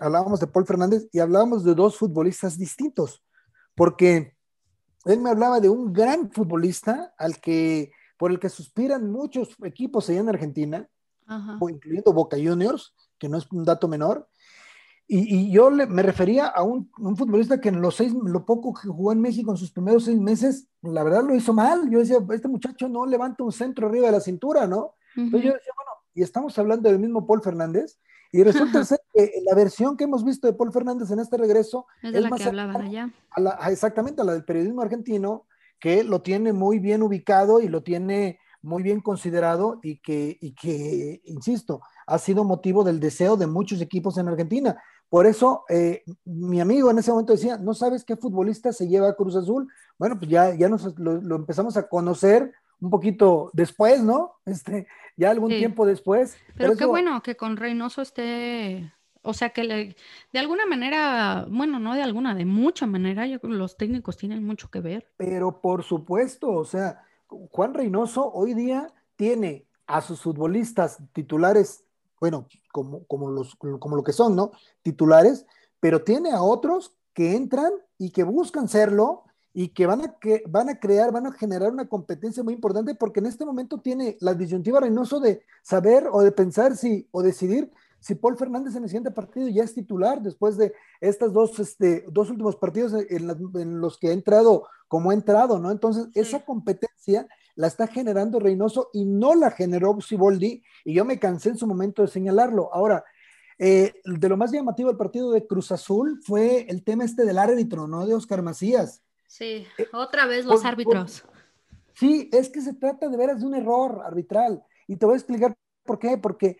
[0.00, 3.22] hablábamos de Paul Fernández y hablábamos de dos futbolistas distintos,
[3.76, 4.34] porque
[5.04, 10.08] él me hablaba de un gran futbolista al que, por el que suspiran muchos equipos
[10.08, 10.88] allá en Argentina,
[11.60, 14.28] incluyendo Boca Juniors, que no es un dato menor,
[15.08, 19.12] y, yo me refería a un, futbolista que en los seis, lo poco que jugó
[19.12, 21.90] en México en sus primeros seis meses, la verdad lo hizo mal.
[21.90, 24.94] Yo decía, este muchacho no levanta un centro arriba de la cintura, ¿no?
[25.14, 27.98] Entonces yo decía, bueno, y estamos hablando del mismo Paul Fernández,
[28.34, 31.86] y resulta ser que la versión que hemos visto de Paul Fernández en este regreso
[32.02, 33.10] es, de la que hablaban allá.
[33.68, 35.44] exactamente, a la del periodismo argentino,
[35.78, 40.54] que lo tiene muy bien ubicado y lo tiene muy bien considerado y que, y
[40.54, 44.82] que, insisto, ha sido motivo del deseo de muchos equipos en Argentina.
[45.08, 49.10] Por eso, eh, mi amigo en ese momento decía, ¿no sabes qué futbolista se lleva
[49.10, 49.68] a Cruz Azul?
[49.98, 54.36] Bueno, pues ya, ya nos, lo, empezamos a conocer un poquito después, ¿no?
[54.46, 54.86] Este,
[55.18, 56.36] ya algún tiempo después.
[56.56, 59.96] Pero, qué bueno que con Reynoso esté, o sea, que le,
[60.32, 64.16] de alguna manera, bueno, no de alguna, de mucha manera, yo creo que los técnicos
[64.16, 65.12] tienen mucho que ver.
[65.18, 71.84] Pero por supuesto, o sea, Juan Reynoso hoy día tiene a sus futbolistas titulares
[72.22, 74.52] bueno, como, como, los, como lo que son, ¿no?
[74.82, 75.44] Titulares,
[75.80, 80.44] pero tiene a otros que entran y que buscan serlo y que van a, que
[80.48, 84.18] van a crear, van a generar una competencia muy importante porque en este momento tiene
[84.20, 88.84] la disyuntiva Reynoso de saber o de pensar si o decidir si Paul Fernández en
[88.84, 93.80] el siguiente partido ya es titular después de estos dos, este, dos últimos partidos en,
[93.80, 95.72] los que ha entrado como ha entrado, ¿no?
[95.72, 101.18] Entonces, esa competencia la está generando Reynoso y no la generó Siboldi, y yo me
[101.18, 102.72] cansé en su momento de señalarlo.
[102.72, 103.04] Ahora,
[103.58, 107.38] eh, de lo más llamativo del partido de Cruz Azul fue el tema este del
[107.38, 108.06] árbitro, ¿no?
[108.06, 109.02] De Oscar Macías.
[109.28, 111.24] Sí, eh, otra vez los árbitros.
[111.94, 114.64] sí, es que se trata de veras de un error arbitral.
[114.88, 116.18] Y te voy a explicar por qué.
[116.18, 116.58] Porque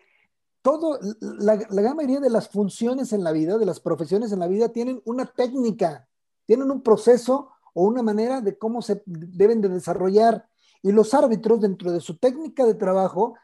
[0.61, 4.39] todo, la, la gran mayoría de las funciones en la vida, de las profesiones en
[4.39, 6.07] la vida, tienen una técnica,
[6.45, 10.47] tienen un proceso o una manera de cómo se deben de desarrollar.
[10.83, 13.35] Y los árbitros, dentro de su técnica de trabajo,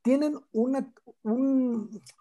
[0.00, 0.90] tienen una,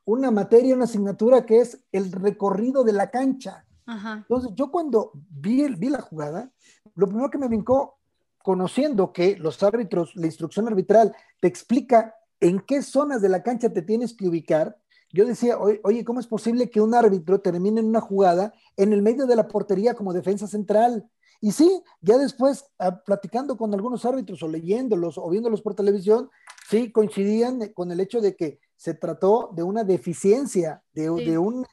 [0.04, 3.66] una materia, una asignatura que es el recorrido de la cancha.
[3.88, 6.52] Entonces, yo cuando vi, vi la jugada,
[6.96, 8.00] lo primero que me brincó,
[8.44, 13.72] conociendo que los árbitros, la instrucción arbitral te explica en qué zonas de la cancha
[13.72, 14.78] te tienes que ubicar,
[15.12, 19.02] yo decía, oye, ¿cómo es posible que un árbitro termine en una jugada en el
[19.02, 21.10] medio de la portería como defensa central?
[21.40, 26.30] Y sí, ya después, ah, platicando con algunos árbitros o leyéndolos o viéndolos por televisión,
[26.70, 31.66] sí coincidían con el hecho de que se trató de una deficiencia, de, un,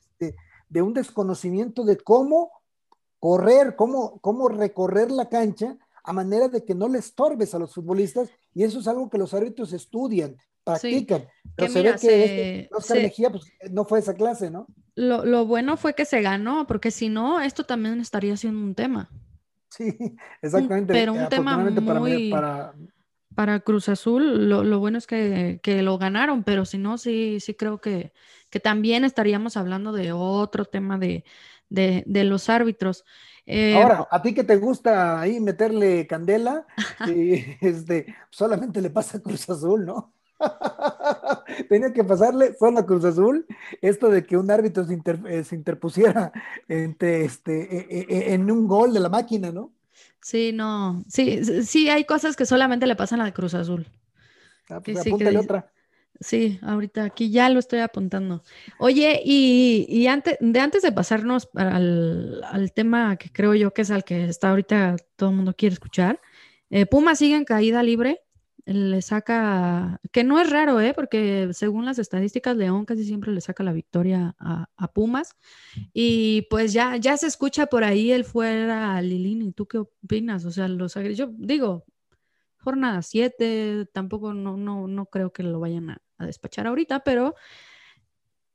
[0.68, 2.50] de, un desconocimiento de cómo
[3.18, 7.74] correr, cómo, cómo recorrer la cancha a manera de que no le estorbes a los
[7.74, 11.26] futbolistas, y eso es algo que los árbitros estudian, practican.
[11.56, 12.68] Pero se ve que este,
[13.30, 14.66] pues, no fue esa clase, ¿no?
[14.96, 18.74] Lo, lo, bueno fue que se ganó, porque si no, esto también estaría siendo un
[18.74, 19.10] tema.
[19.76, 20.92] Sí, exactamente.
[20.92, 22.30] Pero un tema muy...
[22.30, 22.74] Para,
[23.34, 23.60] para...
[23.60, 28.12] Cruz Azul, lo, bueno es que, lo ganaron, pero si no, sí, sí creo que,
[28.50, 31.24] que también estaríamos hablando de otro tema de,
[32.06, 33.04] los árbitros.
[33.46, 36.66] Eh, Ahora, a ti que te gusta ahí meterle candela,
[37.60, 40.13] este, solamente le pasa a Cruz Azul, ¿no?
[41.68, 43.46] Tenía que pasarle solo a Cruz Azul
[43.80, 46.32] esto de que un árbitro se, eh, interpusiera
[46.68, 49.72] entre este, e, e, e, en un gol de la máquina, ¿no?
[50.20, 51.04] Sí, no.
[51.08, 53.86] Sí, sí, hay cosas que solamente le pasan a Cruz Azul.
[54.70, 55.70] Ah, pues apúntale otra.
[56.20, 58.42] Sí, ahorita aquí ya lo estoy apuntando.
[58.78, 63.90] Oye, y, antes, de antes de pasarnos al, al, tema que creo yo que es
[63.90, 66.20] al que está ahorita todo el mundo quiere escuchar,
[66.70, 68.23] eh, Puma sigue en caída libre
[68.66, 70.94] le saca, que no es raro, ¿eh?
[70.94, 75.36] porque según las estadísticas, León casi siempre le saca la victoria a, Pumas.
[75.92, 79.52] Y pues ya, ya se escucha por ahí el fuera a Lilini.
[79.52, 80.44] ¿Tú qué opinas?
[80.44, 81.84] O sea, los yo digo,
[82.58, 87.34] jornada 7, tampoco no, no, no creo que lo vayan a, a despachar ahorita, pero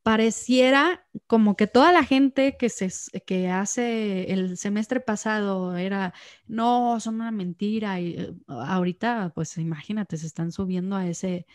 [0.10, 2.90] pareciera como que toda la gente que, se,
[3.28, 6.16] que hace el semestre pasado era,
[6.48, 11.46] no, son una mentira, y eh, ahorita, pues imagínate, se están subiendo a ese,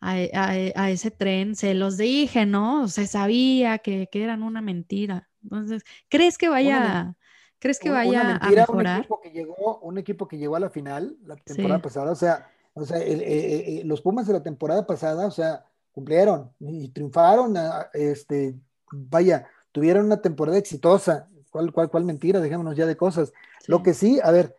[0.00, 2.88] a, ese tren, se los dije, ¿no?
[2.88, 5.28] Se sabía que, eran una mentira.
[5.42, 7.14] Entonces, ¿crees que vaya,
[7.58, 9.00] ¿crees que vaya a mejorar?
[9.00, 12.16] Un equipo que llegó, un equipo que llegó a la final la temporada pasada, o
[12.16, 16.88] sea, o sea, eh, eh, los Pumas de la temporada pasada, o sea, cumplieron y
[16.88, 17.54] triunfaron,
[17.92, 18.54] este,
[18.90, 21.28] vaya, tuvieran una temporada exitosa.
[21.50, 22.40] ¿Cuál, cuál, cuál mentira?
[22.40, 23.32] Dejémonos ya de cosas.
[23.66, 24.56] Lo que sí, a ver,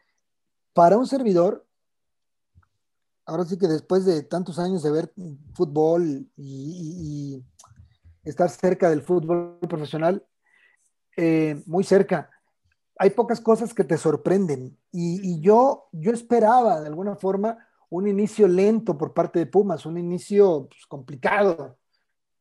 [0.74, 1.66] para un servidor,
[3.26, 5.14] ahora sí que después de tantos años de ver
[5.54, 7.44] fútbol y,
[8.24, 10.26] estar cerca del fútbol profesional,
[11.18, 12.30] eh, muy cerca,
[12.98, 14.78] hay pocas cosas que te sorprenden.
[14.92, 17.58] Y, yo, yo esperaba de alguna forma
[17.94, 21.78] un inicio lento por parte de Pumas, un inicio pues, complicado,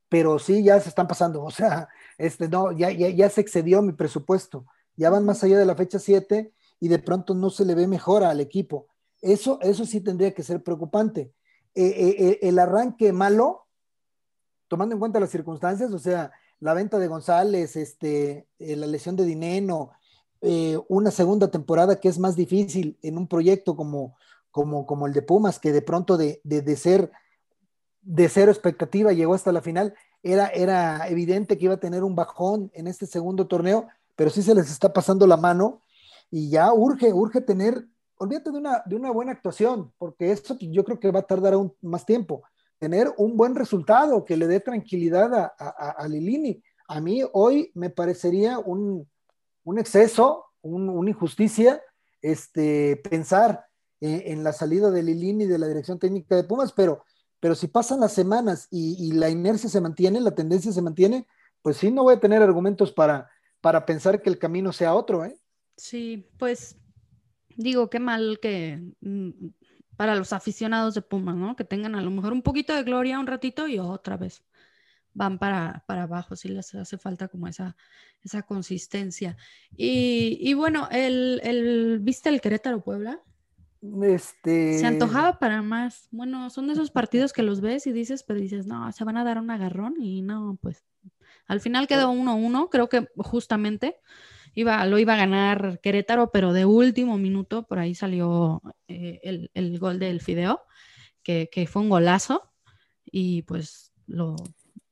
[0.08, 1.42] pero sí, ya se están pasando.
[1.44, 4.64] O sea, este, no, ya, ya, ya se excedió mi presupuesto.
[4.96, 7.86] Ya van más allá de la fecha 7 y de pronto no se le ve
[7.86, 8.88] mejora al equipo.
[9.20, 11.32] Eso, eso sí tendría que ser preocupante.
[11.74, 13.66] Eh, eh, eh, el arranque malo,
[14.68, 19.26] tomando en cuenta las circunstancias, o sea, la venta de González, este, la lesión de
[19.26, 19.90] Dineno,
[20.88, 24.16] una segunda temporada que es más difícil en un proyecto como,
[24.52, 27.10] como, como el de Pumas, que de pronto de, de, ser
[28.02, 32.14] de cero expectativa llegó hasta la final, era, era evidente que iba a tener un
[32.14, 35.82] bajón en este segundo torneo, pero sí se les está pasando la mano
[36.30, 37.88] y ya urge, urge tener,
[38.18, 41.54] olvídate de una, de una buena actuación, porque eso yo creo que va a tardar
[41.54, 42.42] aún más tiempo,
[42.78, 46.62] tener un buen resultado que le dé tranquilidad a, a, Lilini.
[46.88, 49.08] A mí hoy me parecería un,
[49.64, 51.80] un exceso, una injusticia,
[52.20, 53.66] este, pensar
[54.02, 57.04] en, la salida de Lilini de la dirección técnica de Pumas, pero,
[57.40, 61.26] pero si pasan las semanas y, y, la inercia se mantiene, la tendencia se mantiene,
[61.62, 65.24] pues sí, no voy a tener argumentos para, para pensar que el camino sea otro,
[65.24, 65.36] ¿eh?
[65.76, 66.76] Sí, pues
[67.56, 69.30] digo, qué mal que mm,
[69.96, 71.54] para los aficionados de Pumas, ¿no?
[71.56, 74.42] Que tengan a lo mejor un poquito de gloria un ratito y otra vez
[75.14, 77.76] van para, para abajo, si les hace falta como esa,
[78.22, 79.36] esa consistencia.
[79.76, 83.20] Y, bueno, el, el, ¿viste el Querétaro Puebla?
[84.02, 84.78] Este...
[84.78, 86.08] Se antojaba para más.
[86.12, 89.16] Bueno, son de esos partidos que los ves y dices, pero dices, no, se van
[89.16, 90.84] a dar un agarrón y no, pues
[91.46, 93.98] al final quedó 1-1, creo que justamente
[94.54, 99.78] iba, lo iba a ganar Querétaro, pero de último minuto por ahí salió eh, el,
[99.78, 100.62] gol del Fideo,
[101.22, 102.52] que, fue un golazo
[103.04, 104.36] y pues lo...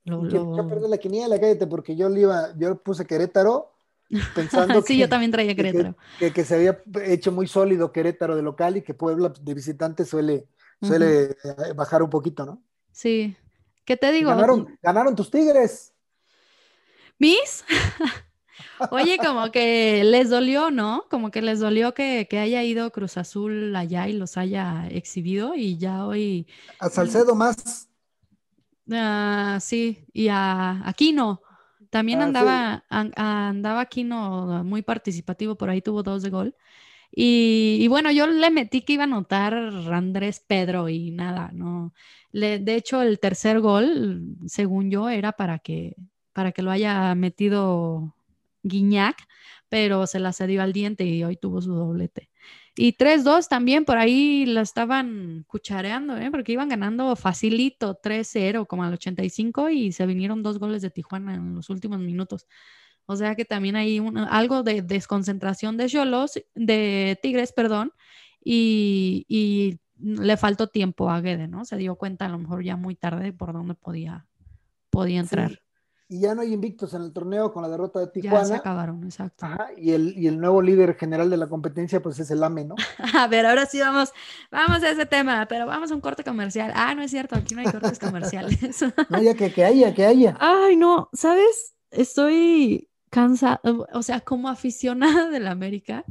[0.05, 3.73] lo, Yo, perdí la quiniela, cállate, porque yo, le iba, yo puse Querétaro
[4.35, 5.97] pensando sí, que, yo también traía Querétaro.
[6.19, 10.49] Que, se había hecho muy sólido Querétaro de local y que Puebla de visitante suele,
[10.83, 12.63] suele eh, bajar un poquito, ¿no?
[12.93, 13.37] Sí.
[13.85, 14.31] ¿Qué te digo?
[14.31, 15.93] Ganaron, ganaron tus Tigres.
[17.19, 17.65] ¿Mis?
[18.91, 21.05] Oye, como que les dolió, ¿no?
[21.11, 25.77] Como que les dolió que, haya ido Cruz Azul allá y los haya exhibido y
[25.77, 26.47] ya hoy...
[26.79, 27.89] A Salcedo más.
[28.91, 31.43] Ah, sí, y a Aquino.
[31.91, 36.55] También ah, andaba, andaba Aquino muy participativo, por ahí tuvo dos de gol.
[37.13, 41.93] Y, bueno, yo le metí que iba a anotar Andrés Pedro y nada, no.
[42.33, 45.97] Le, de hecho, el tercer gol, según yo, era para que,
[46.33, 48.15] para que lo haya metido
[48.63, 49.17] Guiñac,
[49.69, 52.30] pero se la cedió al diente y hoy tuvo su doblete.
[52.83, 56.31] Y 3-2 también por ahí la estaban cuchareando, ¿eh?
[56.31, 61.35] porque iban ganando facilito 3-0 como al 85 y se vinieron dos goles de Tijuana
[61.35, 62.47] en los últimos minutos.
[63.05, 67.93] O sea que también hay algo de desconcentración de Cholos, de Tigres, perdón,
[68.43, 71.67] y, y, le faltó tiempo a Guede, ¿no?
[71.67, 74.27] Se dio cuenta a lo mejor ya muy tarde por dónde podía,
[74.89, 75.61] podía entrar
[76.11, 78.41] y ya no hay invictos en el torneo con la derrota de Tijuana.
[78.41, 79.47] Ya se acabaron, exacto.
[79.77, 82.75] y, el, y el nuevo líder general de la competencia, pues es el AME, ¿no?
[83.15, 84.13] a ver, ahora sí vamos,
[84.51, 86.73] vamos a ese tema, pero vamos a un corte comercial.
[86.75, 88.59] Ah, no es cierto, aquí no hay cortes comerciales.
[89.09, 90.37] no, ya que, que haya, que haya.
[90.41, 91.77] Ay, no, ¿sabes?
[91.93, 93.61] Estoy cansada,
[93.93, 96.05] o sea, como aficionada del América,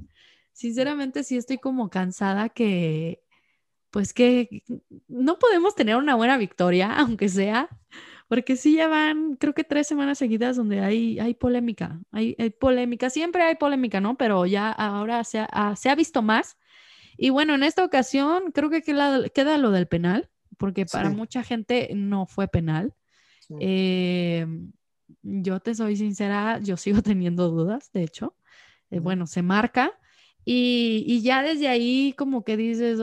[0.53, 3.21] sinceramente sí estoy como cansada que,
[3.91, 4.63] pues que
[5.09, 7.67] no podemos tener una buena victoria, aunque sea
[8.29, 13.09] porque sí ya van, creo que tres semanas seguidas donde hay, hay polémica, hay, polémica,
[13.09, 14.17] siempre hay polémica, ¿no?
[14.17, 16.55] Pero ya ahora se ha, se ha visto más.
[17.17, 21.89] Y bueno, en esta ocasión creo que queda, lo del penal, porque para mucha gente
[21.95, 22.93] no fue penal.
[23.59, 24.45] Eh,
[25.23, 28.35] yo te soy sincera, yo sigo teniendo dudas, de hecho.
[28.91, 29.91] Eh, bueno, se marca.
[30.45, 32.99] Y, ya desde ahí como que dices,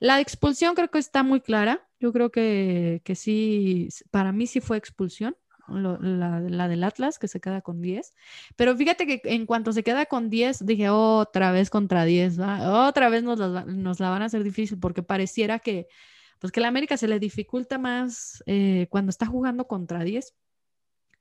[0.00, 1.86] la expulsión creo que está muy clara.
[2.00, 5.36] Yo creo que, que sí, para mí sí fue expulsión,
[5.68, 8.14] la, la, del Atlas, que se queda con 10.
[8.56, 13.08] Pero fíjate que en cuanto se queda con 10, dije, otra vez contra 10, otra
[13.08, 15.88] vez nos la, nos la, van a hacer difícil, porque pareciera que,
[16.38, 20.34] pues que la América se le dificulta más eh, cuando está jugando contra 10.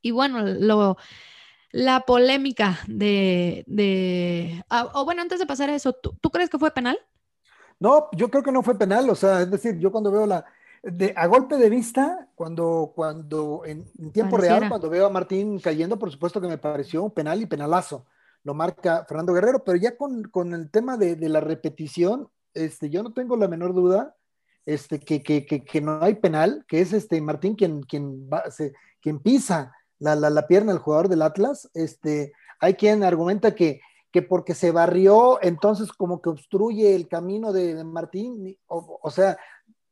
[0.01, 0.97] Y bueno, lo,
[1.72, 6.49] la polémica de, de ah, o bueno, antes de pasar a eso, ¿tú, ¿tú crees
[6.49, 6.97] que fue penal?
[7.80, 10.45] No, yo creo que no fue penal, o sea, es decir, yo cuando veo la,
[10.84, 15.99] de, a golpe de vista, cuando, cuando en, tiempo real, cuando veo a Martín cayendo,
[15.99, 18.05] por supuesto que me pareció un penal y penalazo.
[18.43, 22.89] Lo marca Fernando Guerrero, pero ya con, con el tema de, de, la repetición, este,
[22.89, 24.15] yo no tengo la menor duda
[24.65, 28.49] este, que, que, que, que no hay penal, que es este Martín quien, quien, va,
[28.49, 31.69] se, quien pisa la, la, la, pierna del jugador del Atlas.
[31.73, 33.81] Este, hay quien argumenta que,
[34.11, 39.11] que porque se barrió, entonces como que obstruye el camino de, de Martín, o, o,
[39.11, 39.37] sea,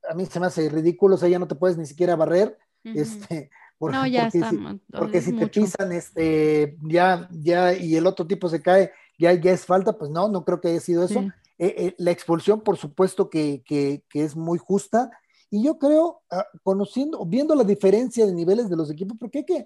[0.10, 2.58] a mí se me hace ridículo, o sea, ya no te puedes ni siquiera barrer,
[2.84, 3.00] uh -huh.
[3.00, 4.58] este, por, no, ya porque, está, si,
[4.92, 9.52] porque si te pisan, este, ya, ya, y el otro tipo se cae, ya, ya
[9.52, 11.20] es falta, pues no, no creo que haya sido eso.
[11.20, 11.30] Sí.
[11.58, 15.10] Eh, eh, la expulsión, por supuesto, que, que, que, es muy justa,
[15.50, 19.46] y yo creo, uh, conociendo, viendo la diferencia de niveles de los equipos, porque hay
[19.46, 19.66] que,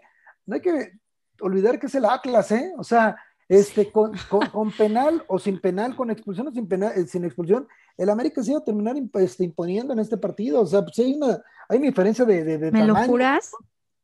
[0.49, 0.99] no hay que
[1.39, 2.73] olvidar que es el Atlas, ¿eh?
[2.77, 3.15] O sea,
[3.47, 7.23] este, con, con, con, penal o sin penal, con expulsión o sin, penal, eh, sin
[7.23, 10.61] expulsión, el América se iba a terminar imp este, imponiendo en este partido.
[10.61, 13.05] O sea, pues hay una, hay una diferencia de, de, de ¿Me tamaño.
[13.05, 13.51] lo juras?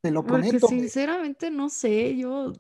[0.02, 0.68] Te lo Porque prometo.
[0.68, 2.54] sinceramente no sé, yo...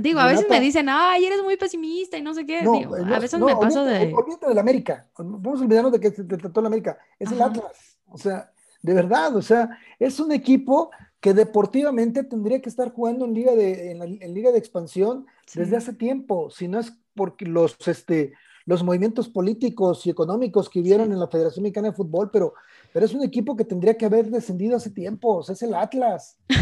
[0.00, 2.62] Digo, a veces me dicen, ay, eres muy pesimista y no sé qué.
[2.62, 4.14] No, Digo, no, a veces no, me paso olvídate, de.
[4.14, 5.08] Olvídate del América.
[5.16, 6.98] Vamos a olvidarnos de que se trató el América.
[7.18, 7.36] Es Ajá.
[7.36, 7.98] el Atlas.
[8.08, 8.52] O sea,
[8.84, 13.54] de verdad, o sea, es un equipo que deportivamente tendría que estar jugando en liga
[13.54, 15.58] de, en la, en liga de expansión sí.
[15.58, 18.34] desde hace tiempo, si no es porque los, este,
[18.66, 21.12] los movimientos políticos y económicos que hubieron sí.
[21.14, 22.52] en la Federación Mexicana de Fútbol, pero,
[22.92, 25.74] pero es un equipo que tendría que haber descendido hace tiempo, o sea, es el
[25.74, 26.38] Atlas.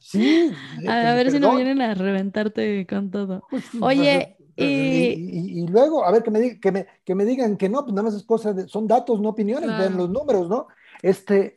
[0.00, 0.52] Sí.
[0.86, 1.32] a, a ver perdón.
[1.32, 3.42] si no vienen a reventarte con todo.
[3.50, 4.64] Pues, Oye, y...
[4.64, 7.94] Y, y, luego, a ver, que me, que, me, que me digan que no, pues
[7.94, 9.82] nada más es cosa de, son datos, no opiniones, claro.
[9.82, 10.68] vean los números, ¿no?
[11.02, 11.56] Este,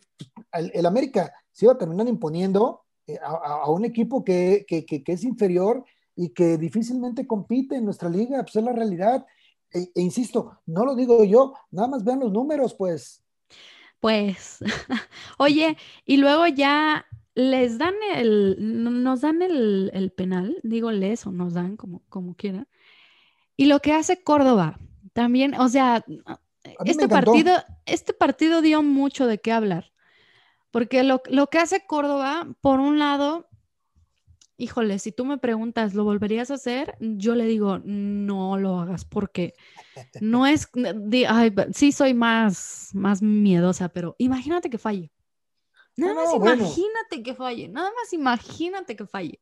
[0.54, 5.84] el, América se iba a terminar imponiendo eh, a, un equipo que, que, es inferior
[6.16, 9.26] y que difícilmente compite en nuestra liga, pues es la realidad.
[9.74, 13.24] E, e, insisto, no lo digo yo, nada más vean los números, pues.
[14.00, 14.60] Pues,
[15.38, 21.32] oye, y luego ya les dan el, nos dan el, el penal, digo les o
[21.32, 22.68] nos dan como, como quieran,
[23.56, 24.80] y lo que hace Córdoba,
[25.14, 26.04] también, o sea,
[26.86, 27.54] este partido,
[27.86, 29.92] este partido dio mucho de qué hablar.
[30.72, 33.50] Porque lo, lo, que hace Córdoba, por un lado,
[34.58, 36.96] híjole, si tú me preguntas, ¿lo volverías a hacer?
[37.00, 39.54] Yo le digo, no lo hagas porque
[40.22, 40.70] no es,
[41.28, 45.12] ay, sí soy más, más miedosa, pero imagínate que falle.
[45.98, 49.42] Nada no, más imagínate que falle, nada más imagínate que falle.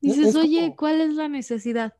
[0.00, 1.94] Dices, oye, como, ¿cuál es la necesidad?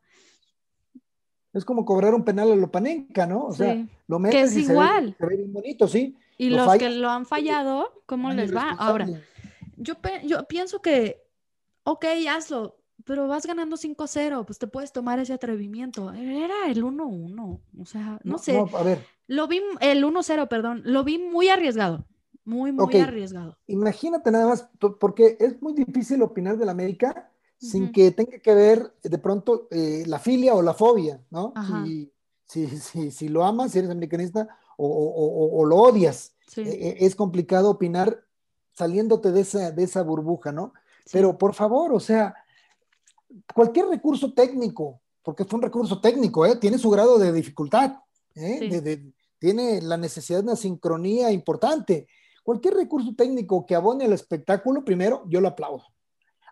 [1.53, 3.46] Es como cobrar un penal a lo panenca, ¿no?
[3.46, 5.05] O sea, sí, lo metes que es igual.
[5.05, 6.16] Se ve, se ve bien bonito, sí.
[6.38, 8.70] Y lo los que lo han fallado, ¿cómo les va?
[8.78, 9.07] Ahora,
[9.76, 9.94] yo,
[10.24, 11.22] yo pienso que,
[11.82, 16.12] ok, hazlo, pero vas ganando 5-0, pues te puedes tomar ese atrevimiento.
[16.12, 18.55] Era el 1-1, o sea, no, no sé.
[18.55, 19.05] No, a ver.
[19.26, 22.07] Lo vi, el 1-0, perdón, lo vi muy arriesgado.
[22.44, 23.03] Muy, muy okay.
[23.03, 23.59] arriesgado.
[23.66, 27.30] Imagínate nada más, porque es muy difícil opinar del América
[27.61, 27.71] uh -huh.
[27.71, 31.53] sin que tenga que ver de pronto eh, la filia o la fobia, ¿no?
[31.85, 32.11] Si,
[32.47, 36.35] si, si, si, lo amas, si eres americanista, o, o, o lo odias.
[36.49, 36.63] Sí.
[36.63, 38.25] Eh, es complicado opinar
[38.73, 40.73] saliéndote de esa, de esa burbuja, ¿no?
[41.05, 41.11] Sí.
[41.13, 42.35] Pero por favor, o sea,
[43.55, 46.57] cualquier recurso técnico, porque fue un recurso técnico, ¿eh?
[46.57, 47.97] tiene su grado de dificultad,
[48.35, 48.57] ¿eh?
[48.59, 48.69] sí.
[48.69, 52.07] de, de, tiene la necesidad de una sincronía importante.
[52.43, 55.85] Cualquier recurso técnico que abone al espectáculo, primero, yo lo aplaudo.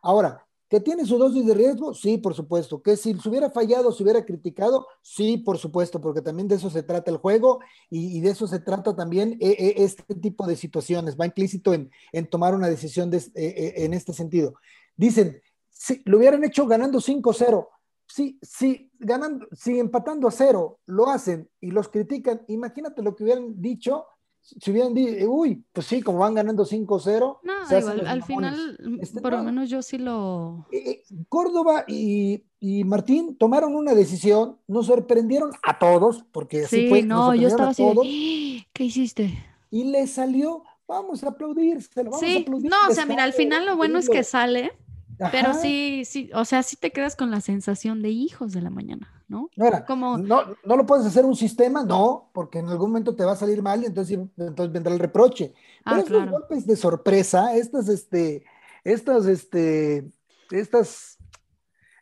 [0.03, 1.95] Ahora, ¿Que tiene su dosis de riesgo?
[1.95, 2.83] Sí, por supuesto.
[2.83, 4.87] ¿Que si se hubiera fallado, se hubiera criticado?
[5.01, 8.61] Sí, por supuesto, porque también de eso se trata el juego y, de eso se
[8.61, 11.17] trata también eh, eh, este tipo de situaciones.
[11.19, 11.91] Va implícito en,
[12.29, 14.55] tomar una decisión de, eh, en este sentido.
[14.95, 15.41] Dicen,
[15.71, 17.67] si lo hubieran hecho ganando 5-0,
[18.07, 23.25] si, si, ganando, si empatando a cero lo hacen y los critican, imagínate lo que
[23.25, 24.07] hubieran dicho
[24.41, 27.39] si hubieran dicho, uy, pues sí, como van ganando 5-0.
[27.43, 29.39] No, igual, al final, este, por no.
[29.39, 30.67] lo menos yo sí lo.
[30.73, 36.89] Eh, Córdoba y, y, Martín tomaron una decisión, nos sorprendieron a todos, porque así sí,
[36.89, 37.03] fue.
[37.03, 38.69] no, yo estaba así, de, ¡Ah!
[38.73, 39.45] ¿qué hiciste?
[39.71, 42.71] Y le salió, vamos a aplaudir, vamos sí, a aplaudir.
[42.71, 44.73] No, o sea, mira, al final lo bueno es que sale,
[45.21, 45.31] Ajá.
[45.31, 48.71] pero sí, sí, o sea, sí te quedas con la sensación de hijos de la
[48.71, 49.18] mañana.
[49.29, 49.51] ¿No?
[49.59, 50.19] Ahora, Como...
[50.19, 53.37] no, no lo puedes hacer un sistema, no, porque en algún momento te va a
[53.37, 55.53] salir mal y entonces, entonces vendrá el reproche.
[55.85, 56.33] Pero ah, estos claro.
[56.33, 58.45] golpes de sorpresa, estas, este,
[58.85, 60.11] estas, este,
[60.51, 61.19] estas,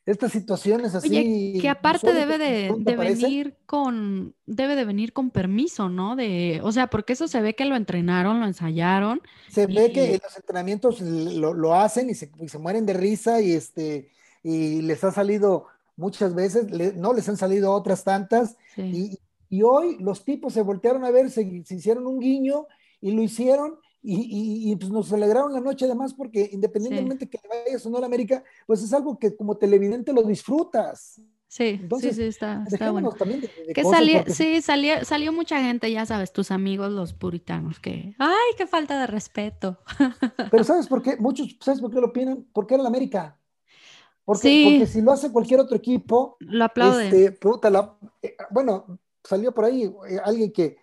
[0.07, 1.09] estas situaciones así.
[1.09, 6.15] Oye, que aparte debe de, de venir con, debe de venir con permiso, ¿no?
[6.15, 9.21] De, o sea, porque eso se ve que lo entrenaron, lo ensayaron.
[9.51, 9.75] Se y...
[9.75, 13.41] ve que en los entrenamientos lo, lo hacen y se, y se mueren de risa
[13.41, 14.13] y este,
[14.45, 15.67] y les ha salido
[15.97, 19.19] muchas veces, le, no les han salido otras tantas, sí.
[19.49, 22.67] y, y, hoy los tipos se voltearon a ver, se, se, hicieron un guiño
[23.01, 27.85] y lo hicieron y, y, pues nos alegraron la noche además porque independientemente que vayas
[27.85, 31.21] o no a la América, pues es algo que como televidente lo disfrutas.
[31.49, 33.13] Sí, sí, sí, está, está bueno.
[33.75, 33.83] que
[34.33, 39.01] sí, salió, salió mucha gente, ya sabes, tus amigos los puritanos, que, ay, qué falta
[39.01, 39.79] de respeto.
[40.51, 41.17] Pero ¿sabes por qué?
[41.17, 42.47] Muchos, ¿sabes por qué lo opinan?
[42.53, 43.39] Porque era la América.
[44.27, 47.07] Porque, porque si lo hace cualquier otro equipo, lo aplauden.
[47.07, 47.39] Este,
[48.23, 50.79] eh, bueno, salió por ahí eh, alguien que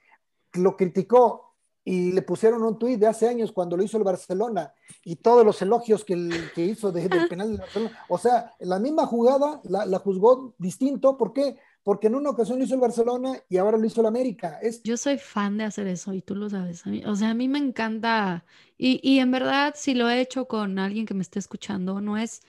[0.54, 4.74] lo criticó y le pusieron un tuit de hace años cuando lo hizo el Barcelona
[5.04, 8.00] y todos los elogios que, que hizo del penal de Barcelona.
[8.08, 11.18] O sea, la misma jugada la, la, juzgó distinto.
[11.18, 11.58] ¿Por qué?
[11.84, 14.58] Porque en una ocasión lo hizo el Barcelona y ahora lo hizo el América.
[14.62, 14.82] Es...
[14.84, 16.84] Yo soy fan de hacer eso y tú lo sabes.
[17.06, 18.46] o sea, a mí me encanta.
[18.78, 22.18] Y, y en verdad, si lo he hecho con alguien que me esté escuchando, no
[22.18, 22.41] es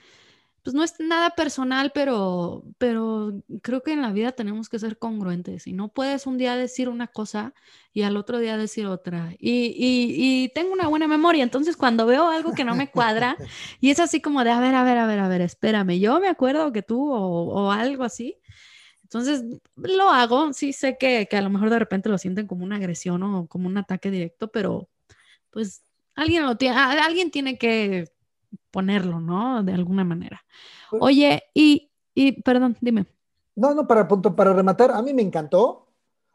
[0.65, 4.97] pues no es nada personal, pero, pero creo que en la vida tenemos que ser
[4.97, 7.53] congruentes y no puedes un día decir una cosa
[7.93, 9.35] y al otro día decir otra.
[9.37, 13.37] Y, y, tengo una buena memoria, entonces cuando veo algo que no me cuadra
[13.79, 16.19] y es así como de, a ver, a ver, a ver, a ver, espérame, yo
[16.19, 18.39] me acuerdo que tú o, o algo así.
[19.03, 19.43] Entonces
[19.75, 22.77] lo hago, sí sé que, que a lo mejor de repente lo sienten como una
[22.77, 24.89] agresión o como un ataque directo, pero
[25.51, 25.83] pues
[26.15, 28.14] alguien lo tiene, alguien tiene que
[28.71, 29.63] ponerlo, ¿no?
[29.63, 30.43] De alguna manera.
[30.89, 33.05] Pues Oye, y, y perdón, dime.
[33.55, 35.87] No, no, para, punto, para rematar, a mí me encantó,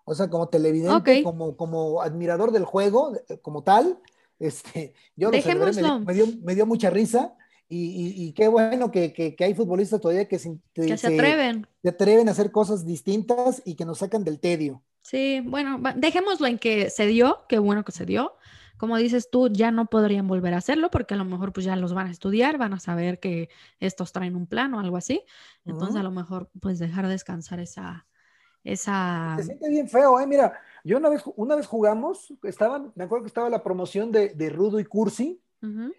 [0.05, 3.13] o sea, como televidente, como, como admirador del juego,
[3.43, 3.99] como tal,
[4.39, 7.37] este, yo lo me, dio, me, dio, mucha risa.
[7.73, 11.69] Y, y, qué bueno que, que, que, hay futbolistas todavía que, se, que se, atreven.
[11.81, 14.83] Se atreven a hacer cosas distintas y que nos sacan del tedio.
[15.03, 18.33] Sí, bueno, dejémoslo en que se dio, qué bueno que se dio
[18.81, 21.77] como dices tú, ya no podrían volver a hacerlo porque a lo mejor pues ya
[21.77, 25.23] los van a estudiar, van a saber que estos traen un plan o algo así.
[25.67, 28.07] Entonces a lo mejor pues dejar descansar esa...
[28.65, 29.35] esa...
[29.37, 30.27] Se siente bien feo, ¿eh?
[30.27, 34.31] Mira, yo una vez, una vez jugamos, estaban, me acuerdo que estaba la promoción de,
[34.31, 35.39] de Rudo y Cursi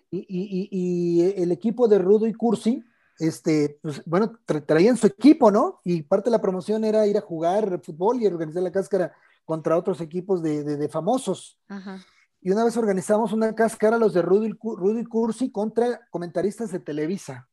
[0.09, 2.83] y, y, y, el equipo de Rudo y Cursi,
[3.19, 5.81] este, pues, bueno, traían su equipo, ¿no?
[5.83, 9.13] Y parte de la promoción era ir a jugar fútbol y organizar la cáscara
[9.45, 11.59] contra otros equipos de, de, de famosos.
[11.67, 11.99] Ajá
[12.41, 17.47] y una vez organizamos una cáscara los de Rudy, Rudy Cursi contra comentaristas de Televisa.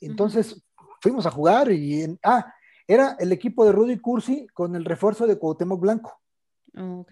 [0.00, 0.60] Entonces
[1.00, 2.52] fuimos a jugar y, en, ah,
[2.88, 6.20] era el equipo de Rudy Cursi con el refuerzo de Cuauhtémoc Blanco.
[6.76, 7.06] Oh,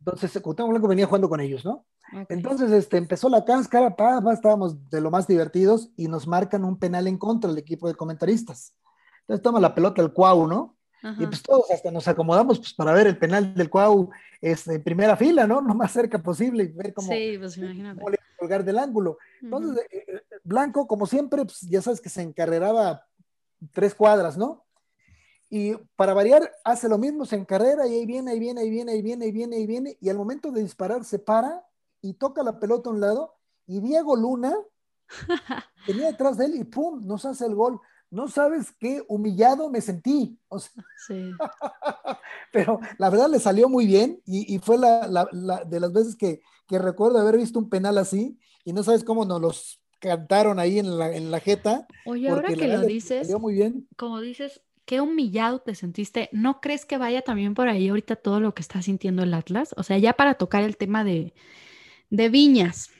[0.00, 1.86] Entonces Cuauhtémoc Blanco venía jugando con ellos, ¿no?
[2.28, 6.78] Entonces este, empezó la cáscara, pa, estábamos de lo más divertidos y nos marcan un
[6.78, 8.74] penal en contra del equipo de comentaristas.
[9.20, 10.76] Entonces toma la pelota el Cuau, ¿no?
[11.18, 14.82] Y pues todos hasta nos acomodamos pues, para ver el penal del Cuau este, en
[14.84, 15.60] primera fila, ¿no?
[15.60, 19.18] Lo más cerca posible y ver cómo, sí, pues, cómo colgar del ángulo.
[19.40, 23.06] Entonces, eh, eh, Blanco, como siempre, pues, ya sabes que se encarreraba
[23.72, 24.64] tres cuadras, ¿no?
[25.48, 28.92] Y para variar, hace lo mismo, se encarrera y ahí viene, ahí viene, ahí viene,
[28.92, 31.64] ahí viene, ahí viene, ahí viene, y al momento de disparar se para
[32.00, 33.34] y toca la pelota a un lado,
[33.66, 34.54] y Diego Luna
[35.86, 37.06] venía detrás de él y ¡pum!
[37.06, 37.80] nos hace el gol
[38.12, 40.38] no sabes qué humillado me sentí.
[41.08, 41.32] sí.
[42.52, 45.28] pero la verdad le salió muy bien y, fue la,
[45.66, 49.40] de las veces que, recuerdo haber visto un penal así y no sabes cómo nos
[49.42, 51.86] los cantaron ahí en la, en la jeta.
[52.06, 53.86] Oye, ahora que lo dices, salió muy bien.
[53.96, 56.28] como dices, qué humillado te sentiste.
[56.32, 59.74] ¿No crees que vaya también por ahí ahorita todo lo que está sintiendo el Atlas?
[59.76, 61.34] O sea, ya para tocar el tema de,
[62.10, 62.90] de Viñas.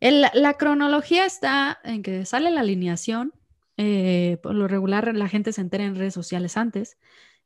[0.00, 3.32] la cronología está en que sale la alineación,
[3.76, 6.96] eh, por lo regular la gente se entera en redes sociales antes,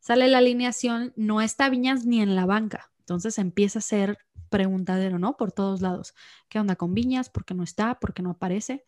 [0.01, 2.91] sale la alineación, no está Viñas ni en la banca.
[3.01, 4.18] Entonces empieza a ser
[4.51, 5.37] preguntadero, ¿no?
[5.37, 6.14] Por todos lados.
[6.49, 7.31] ¿Qué onda con Viñas?
[7.31, 7.99] ¿Por qué no está?
[7.99, 8.85] ¿Por qué no aparece?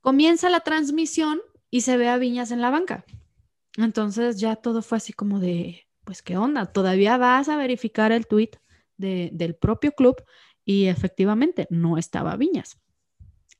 [0.00, 1.40] Comienza la transmisión
[1.70, 3.04] y se ve a Viñas en la banca.
[3.76, 6.66] Entonces ya todo fue así como de, pues, ¿qué onda?
[6.66, 8.50] Todavía vas a verificar el tweet
[8.96, 10.16] del propio club
[10.64, 12.78] y efectivamente no estaba Viñas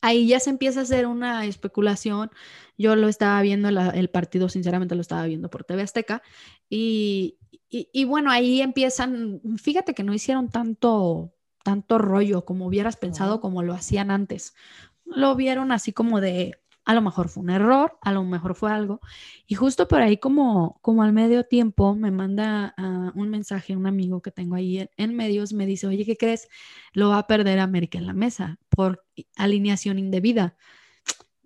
[0.00, 2.30] ahí ya se empieza a hacer una especulación.
[2.78, 6.22] Yo lo estaba viendo, el partido sinceramente lo estaba viendo por TV Azteca
[6.68, 7.38] y,
[7.68, 11.32] y, bueno, ahí empiezan, fíjate que no hicieron tanto,
[11.62, 14.54] tanto rollo como hubieras pensado como lo hacían antes.
[15.04, 16.59] Lo vieron así como de,
[16.90, 19.00] a lo mejor fue un error, a lo mejor fue algo.
[19.46, 23.86] Y justo por ahí, como, como al medio tiempo, me manda ah, un mensaje un
[23.86, 26.48] amigo que tengo ahí en, medios, me dice, oye, ¿qué crees?
[26.92, 29.04] Lo va a perder América en la mesa por
[29.36, 30.56] alineación indebida.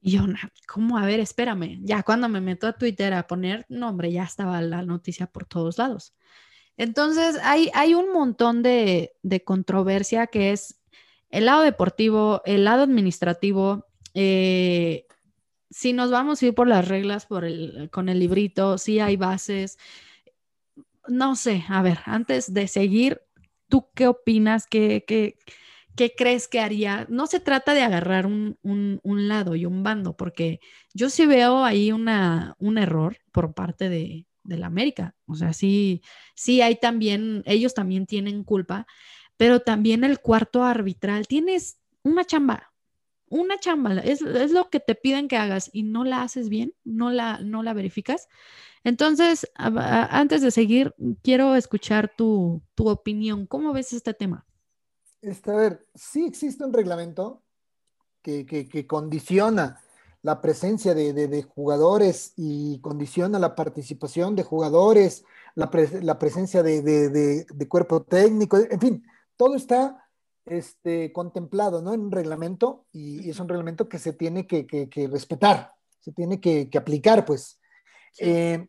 [0.01, 0.23] Y yo,
[0.67, 0.97] ¿cómo?
[0.97, 1.79] A ver, espérame.
[1.83, 5.77] Ya cuando me meto a Twitter a poner nombre, ya estaba la noticia por todos
[5.77, 6.15] lados.
[6.79, 10.81] Entonces, hay, hay un montón de, de controversia que es
[11.29, 15.07] el lado deportivo, el lado administrativo, eh,
[15.75, 19.17] si nos vamos a ir por las reglas por el, con el librito, si hay
[19.17, 19.77] bases.
[21.09, 23.23] No sé, a ver, antes de seguir,
[23.69, 24.69] ¿tú qué opinas?
[24.69, 25.37] ¿Qué, qué,
[25.97, 27.09] ¿qué crees que haría?
[27.11, 28.57] No se trata de agarrar un,
[29.03, 30.61] lado y un bando, porque
[30.95, 35.17] yo sí veo ahí una, un error por parte de, la América.
[35.27, 36.03] O sea, sí,
[36.37, 38.87] sí hay también, ellos también tienen culpa,
[39.37, 42.74] pero también el cuarto arbitral, tienes una chamba,
[43.35, 47.11] una chamba, es, lo que te piden que hagas y no la haces bien, no
[47.11, 48.29] la, no la verificas.
[48.85, 53.47] Entonces, antes de seguir, quiero escuchar tu, tu opinión.
[53.47, 54.47] ¿Cómo ves este tema?
[55.21, 57.43] Este, a ver, sí existe un reglamento
[58.23, 59.81] que, condiciona
[60.23, 65.25] la presencia de, jugadores y condiciona la participación de jugadores,
[65.55, 69.07] la, presencia de, cuerpo técnico, en fin,
[69.37, 70.04] todo está
[70.47, 71.95] este, contemplado ¿no?
[71.95, 74.67] en un reglamento y, es un reglamento que se tiene que,
[75.11, 77.61] respetar, se tiene que, aplicar, pues.
[78.19, 78.69] Eh,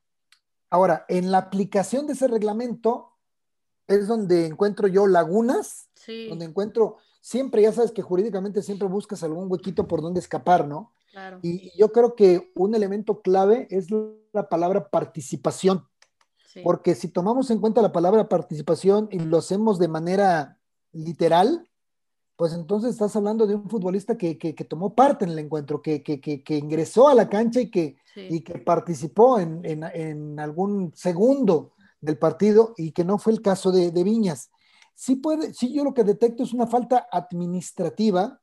[0.70, 3.12] ahora, en la aplicación de ese reglamento
[3.88, 5.90] es donde encuentro yo lagunas
[6.30, 10.92] donde encuentro, siempre, ya sabes que jurídicamente siempre buscas algún huequito por donde escapar, ¿no?
[11.42, 13.88] Y yo creo que un elemento clave es
[14.34, 15.88] la palabra participación,
[16.64, 20.60] porque si tomamos en cuenta la palabra participación y lo hacemos de manera
[20.96, 21.70] literal,
[22.36, 24.36] pues entonces estás hablando de un futbolista que,
[24.68, 26.04] tomó parte en el encuentro, que,
[26.48, 32.74] ingresó a la cancha y que, y que participó en, en, algún segundo del partido
[32.78, 34.52] y que no fue el caso de, de Viñas.
[34.94, 38.42] Sí puede, sí yo lo que detecto es una falta administrativa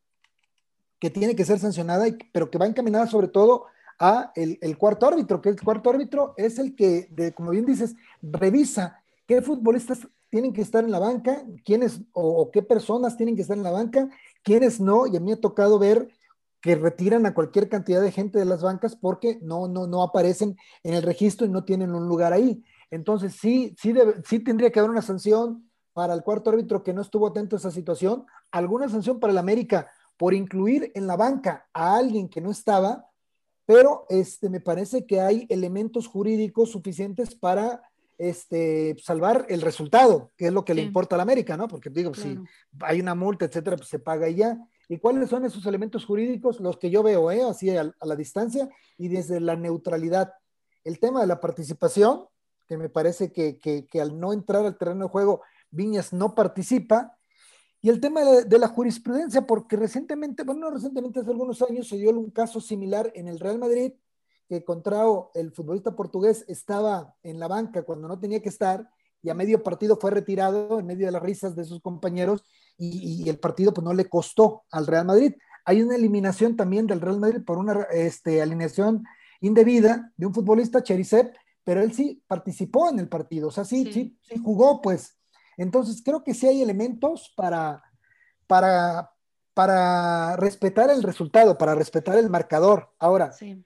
[0.98, 3.66] que tiene que ser sancionada, pero que va encaminada sobre todo
[3.98, 7.94] a el, cuarto árbitro, que el cuarto árbitro es el que, de, como bien dices,
[8.20, 13.42] revisa qué futbolistas tienen que estar en la banca, quiénes o, qué personas tienen que
[13.42, 14.08] estar en la banca,
[14.42, 16.08] quiénes no, y a mí me ha tocado ver
[16.62, 20.56] que retiran a cualquier cantidad de gente de las bancas porque no, no, no aparecen
[20.82, 22.64] en el registro y no tienen un lugar ahí.
[22.90, 23.92] Entonces, sí, sí,
[24.24, 27.58] sí tendría que haber una sanción, para el cuarto árbitro que no estuvo atento a
[27.58, 32.40] esa situación, alguna sanción para el América por incluir en la banca a alguien que
[32.40, 33.06] no estaba,
[33.66, 37.82] pero este, me parece que hay elementos jurídicos suficientes para
[38.22, 41.66] este, salvar el resultado, que es lo que le importa a la América, ¿no?
[41.66, 42.38] Porque digo, si
[42.80, 44.56] hay una multa, etcétera, pues se paga y ya.
[44.88, 46.60] ¿Y cuáles son esos elementos jurídicos?
[46.60, 47.42] Los que yo veo, ¿eh?
[47.42, 50.32] Así a, a la distancia y desde la neutralidad.
[50.84, 52.26] El tema de la participación,
[52.68, 55.42] que me parece que, que, que al no entrar al terreno de juego
[55.72, 57.18] Viñas no participa.
[57.80, 62.10] Y el tema de, la jurisprudencia, porque recientemente, bueno, recientemente, hace algunos años se dio
[62.10, 63.94] un caso similar en el Real Madrid,
[64.52, 68.86] que Contrao, el futbolista portugués, estaba en la banca cuando no tenía que estar
[69.22, 72.44] y a medio partido fue retirado en medio de las risas de sus compañeros
[72.76, 75.32] y, el partido pues no le costó al Real Madrid.
[75.64, 79.04] Hay una eliminación también del Real Madrid por una este, alineación
[79.40, 81.32] indebida de un futbolista, Cherisev,
[81.64, 85.16] pero él sí participó en el partido, o sea, sí, sí, sí jugó pues.
[85.56, 87.82] Entonces, creo que sí hay elementos para,
[88.46, 89.12] para,
[89.54, 92.90] para respetar el resultado, para respetar el marcador.
[92.98, 93.64] Ahora, sí.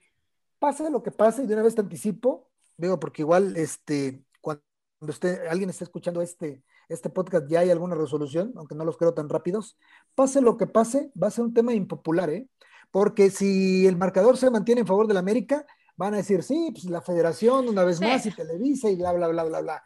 [0.59, 4.63] Pase lo que pase, y de una vez te anticipo, digo, porque igual este, cuando
[5.01, 9.13] usted, alguien está escuchando este, este podcast ya hay alguna resolución, aunque no los creo
[9.13, 9.77] tan rápidos.
[10.15, 12.47] Pase lo que pase, va a ser un tema impopular, ¿eh?
[12.91, 15.65] Porque si el marcador se mantiene en favor de la América,
[15.97, 19.27] van a decir, sí, pues la federación una vez más y Televisa y bla, bla,
[19.27, 19.83] bla, bla, bla.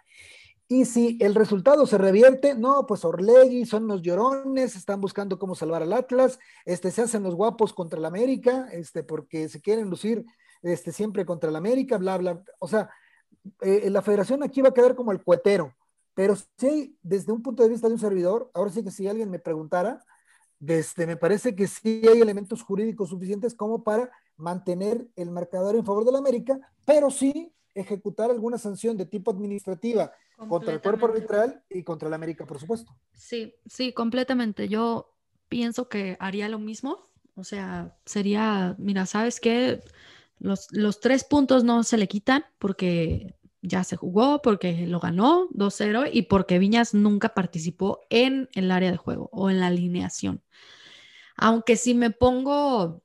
[0.68, 5.56] Y si el resultado se revierte, no, pues Orlegui son los llorones, están buscando cómo
[5.56, 9.90] salvar al Atlas, este, se hacen los guapos contra el América, este, porque se quieren
[9.90, 10.24] lucir
[10.62, 12.43] este, siempre contra el América, bla, bla.
[12.59, 12.89] O sea,
[13.62, 15.76] eh, la federación aquí va a quedar como el cuetero,
[16.14, 19.30] pero sí, desde un punto de vista de un servidor, ahora sí que si alguien
[19.30, 20.03] me preguntara,
[20.68, 25.86] este, me parece que sí hay elementos jurídicos suficientes como para mantener el marcador en
[25.86, 30.12] favor del América, pero sí ejecutar alguna sanción de tipo administrativa
[30.49, 32.95] contra el cuerpo arbitral y contra el América, por supuesto.
[33.14, 34.68] Sí, sí, completamente.
[34.68, 35.14] Yo
[35.47, 37.09] pienso que haría lo mismo.
[37.36, 39.82] O sea, sería, mira, ¿sabes qué?
[40.42, 45.48] Los, los tres puntos no se le quitan porque ya se jugó, porque lo ganó
[45.52, 50.42] 2-0 y porque Viñas nunca participó en el área de juego o en la alineación.
[51.38, 53.04] Aunque si me pongo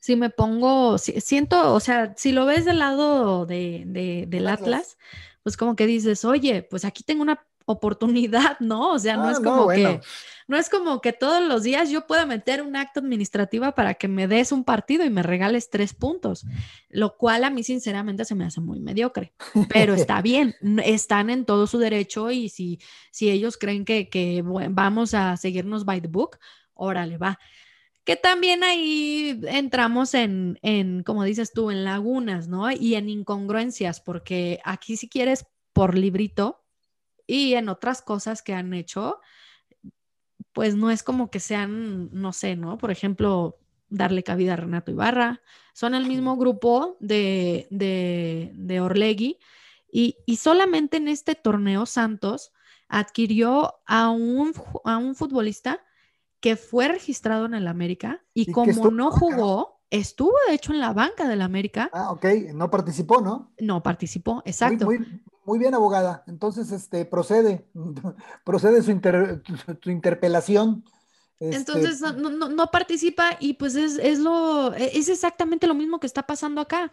[0.00, 4.96] si me pongo, siento, o sea, si lo ves del lado de, del Atlas,
[5.42, 8.92] pues como que dices, oye, pues aquí tengo una oportunidad, ¿no?
[8.92, 10.00] O sea, no ah, es como que
[10.48, 14.08] no es como que todos los días yo pueda meter un acto administrativa para que
[14.08, 16.46] me des un partido y me regales tres puntos,
[16.88, 19.34] lo cual a mí sinceramente se me hace muy mediocre,
[19.68, 22.80] pero está bien, están en todo su derecho y si,
[23.10, 26.38] si ellos creen que, que vamos a seguirnos by the book,
[26.74, 27.38] órale, va
[28.04, 32.70] que también ahí entramos en, en, como dices tú, en lagunas, ¿no?
[32.70, 35.44] Y en incongruencias, porque aquí si quieres
[35.74, 36.64] por librito
[37.26, 39.20] y en otras cosas que han hecho,
[40.52, 42.78] pues no es como que sean, no sé, ¿no?
[42.78, 45.40] Por ejemplo, darle cabida a Renato Ibarra.
[45.72, 49.38] Son el mismo grupo de, de, de Orlegui
[49.90, 52.52] y, y, solamente en este torneo Santos
[52.88, 54.52] adquirió a un,
[54.84, 55.84] a un futbolista
[56.40, 60.92] que fue registrado en el América y, como no jugó, estuvo de hecho en la
[60.92, 61.90] banca del América.
[61.92, 62.24] Ah, ok,
[62.54, 63.52] no participó, ¿no?
[63.58, 64.86] No participó, exacto.
[64.86, 66.24] Muy, muy, bien, abogada.
[66.26, 67.66] Entonces, este, procede,
[68.44, 69.00] procede su,
[69.82, 70.84] su interpelación.
[71.40, 76.24] Este, Entonces no, participa y pues es, lo, e, es exactamente lo mismo que está
[76.24, 76.90] pasando acá.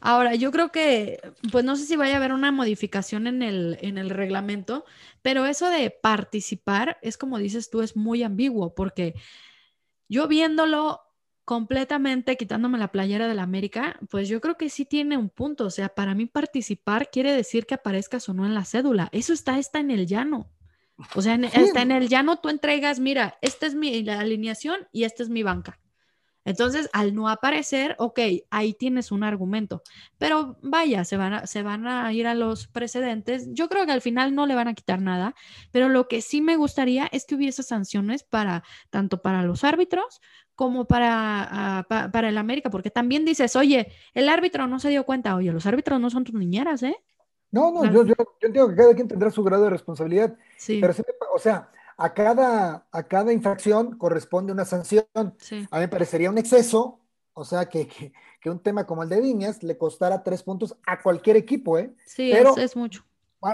[0.00, 1.18] Ahora, yo creo que,
[1.50, 4.84] pues no sé si vaya a haber una modificación en el, en el reglamento,
[5.22, 9.14] pero eso de participar es como dices tú, es muy ambiguo, porque
[10.08, 11.00] yo viéndolo
[11.46, 15.64] completamente, quitándome la playera de la América, pues yo creo que sí tiene un punto.
[15.64, 19.08] O sea, para mí participar quiere decir que aparezcas o no en la cédula.
[19.12, 20.50] Eso está, está en el llano.
[21.14, 25.22] O sea, está en el llano tú entregas, mira, esta es mi alineación y esta
[25.22, 25.78] es mi banca.
[26.44, 28.20] Entonces, al no aparecer, ok,
[28.50, 29.82] ahí tienes un argumento.
[30.16, 33.48] Pero vaya, se van, a, se van a ir a los precedentes.
[33.50, 35.34] Yo creo que al final no le van a quitar nada,
[35.72, 40.20] pero lo que sí me gustaría es que hubiese sanciones para tanto para los árbitros
[40.56, 45.04] como para, ah, para el América, porque también dices, oye, el árbitro no se dio
[45.04, 46.96] cuenta, oye, los árbitros no son tus niñeras, ¿eh?
[47.52, 50.36] No, no, yo, yo, entiendo que cada quien tendrá su grado de responsabilidad.
[50.56, 50.78] Sí.
[50.80, 50.94] Pero,
[51.34, 55.06] o sea, a cada, a cada infracción corresponde una sanción.
[55.38, 55.66] Sí.
[55.70, 57.00] A mí me parecería un exceso,
[57.34, 57.88] o sea, que,
[58.40, 61.94] que, un tema como el de Viñas le costara tres puntos a cualquier equipo, ¿eh?
[62.06, 63.04] Sí, Pero, es, mucho.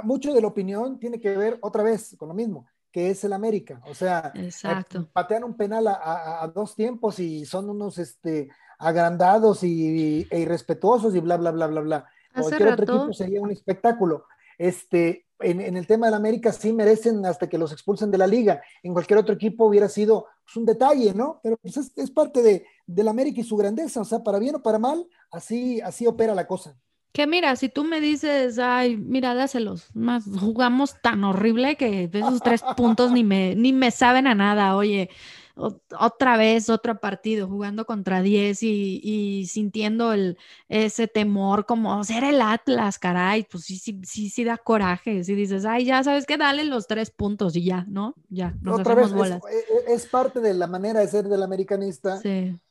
[0.04, 3.32] Mucho de la opinión tiene que ver otra vez con lo mismo, que es el
[3.32, 3.80] América.
[3.86, 5.08] O sea, Exacto.
[5.12, 11.14] patean un penal a, a, dos tiempos y son unos este, agrandados y, e irrespetuosos
[11.14, 12.06] y bla, bla, bla, bla, bla.
[12.34, 14.26] Cualquier otro equipo sería un espectáculo.
[14.58, 18.62] Este, en, el tema del América sí merecen hasta que los expulsen de la liga.
[18.82, 21.40] En cualquier otro equipo hubiera sido pues, un detalle, ¿no?
[21.42, 24.00] Pero pues, es, parte de, del América y su grandeza.
[24.00, 26.76] O sea, para bien o para mal, así, así opera la cosa.
[27.12, 32.40] Que mira, si tú me dices, ay, mira, dáselos, más jugamos tan horrible que esos
[32.40, 35.10] tres puntos ni me, ni me saben a nada, oye,
[35.54, 40.38] otra vez otro partido jugando contra 10 y, sintiendo el,
[40.68, 45.34] ese temor como ser el Atlas, caray, pues sí, sí, sí, sí da coraje, si
[45.34, 48.14] dices, ay, ya sabes que dale los tres puntos y ya, ¿no?
[48.30, 49.42] Ya, nos otra vez, bolas.
[49.50, 52.20] E, es, parte de la manera de ser del americanista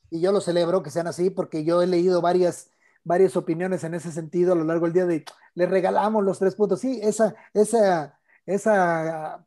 [0.10, 2.71] y yo lo celebro que sean así porque yo he leído varias
[3.04, 5.26] varias opiniones en ese sentido a lo largo del día de
[5.56, 6.82] le regalamos los tres puntos.
[6.82, 9.46] Sí, esa, esa, esa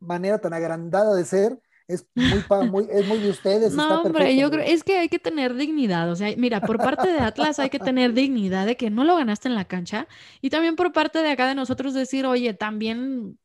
[0.00, 3.72] manera tan agrandada de ser es muy, muy, es muy de ustedes.
[3.72, 6.10] No, hombre, yo creo, es que hay que tener dignidad.
[6.10, 9.16] O sea, mira, por parte de Atlas hay que tener dignidad de que no lo
[9.16, 10.06] ganaste en la cancha.
[10.42, 13.38] Y también por parte de acá de nosotros decir, oye, también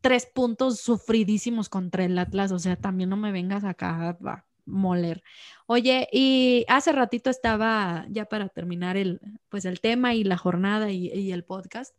[0.00, 2.50] tres puntos sufridísimos contra el Atlas.
[2.50, 5.22] O sea, también no me vengas acá a moler.
[5.66, 10.90] Oye, y hace ratito estaba, ya para terminar el, pues el tema y la jornada
[10.90, 11.94] y, el podcast,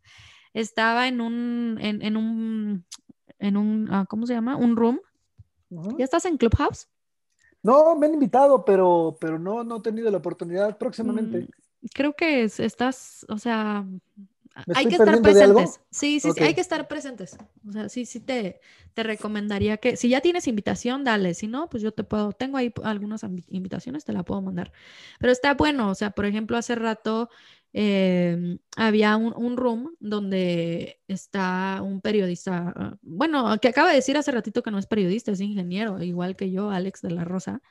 [0.54, 2.84] estaba en un, en, en un,
[3.38, 4.56] en un, ah, ¿cómo se llama?
[4.56, 5.00] Un room
[5.98, 6.88] ¿Ya estás en Clubhouse?
[7.62, 11.40] No, me han invitado, pero, pero no, no he tenido la oportunidad próximamente.
[11.40, 13.86] Mm, creo que estás, o sea,
[14.74, 15.80] hay que estar presentes.
[15.90, 17.36] Sí, sí, sí, hay que estar presentes.
[17.68, 18.60] O sea, sí, sí te,
[18.94, 21.34] te recomendaría que, si ya tienes invitación, dale.
[21.34, 24.72] Si no, pues yo te puedo, tengo ahí algunas invitaciones, te la puedo mandar.
[25.18, 27.28] Pero está bueno, o sea, por ejemplo, hace rato
[27.74, 34.30] Em, había un, room donde está un periodista, ah, bueno, que acaba de decir hace
[34.30, 37.62] ratito que no es periodista, es ingeniero, igual que yo, Alex de la Rosa,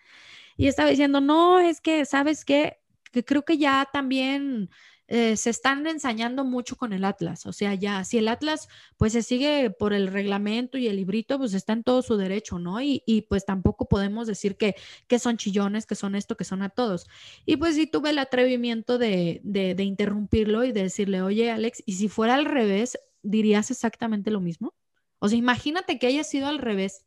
[0.57, 2.79] y estaba diciendo, no, es que, ¿sabes qué?
[3.11, 4.69] Que creo que ya también
[5.14, 7.45] eh, se están ensañando mucho con el Atlas.
[7.45, 11.38] O sea, ya, si el Atlas pues se sigue por el reglamento y el librito,
[11.38, 12.82] pues está en todo su derecho, ¿no?
[12.82, 14.76] Y, pues tampoco podemos decir que,
[15.07, 17.07] que, son chillones, que son esto, que son a todos.
[17.45, 21.84] Y pues sí tuve el atrevimiento de, de, de interrumpirlo y de decirle, oye, Alex,
[21.86, 24.74] ¿y si fuera al revés, dirías exactamente lo mismo?
[25.20, 27.05] O sea, imagínate que haya sido al revés.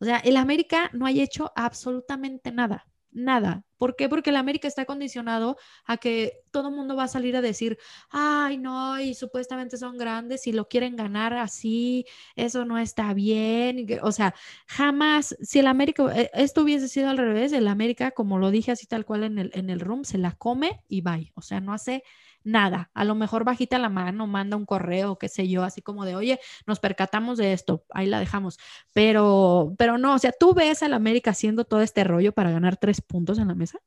[0.00, 2.84] O sea, el América no haya hecho absolutamente nada
[3.14, 3.64] nada.
[3.78, 4.08] ¿Por qué?
[4.08, 7.78] Porque el América está condicionado a que todo el mundo va a salir a decir,
[8.10, 12.06] ay, no, y supuestamente son grandes y lo quieren ganar así,
[12.36, 13.86] eso no está bien.
[14.02, 14.34] O sea,
[14.66, 18.72] jamás, si el América, eh, esto hubiese sido al revés, el América, como lo dije
[18.72, 21.32] así tal cual en el, en el room, se la come y bye.
[21.34, 22.04] O sea, no hace
[22.44, 22.90] nada.
[22.94, 26.14] A lo mejor bajita la mano, manda un correo, qué sé yo, así como de,
[26.14, 28.58] oye, nos percatamos de esto, ahí la dejamos.
[28.92, 32.76] Pero, pero no, o sea, ¿tú ves al América haciendo todo este rollo para ganar
[32.76, 33.78] tres puntos en la mesa?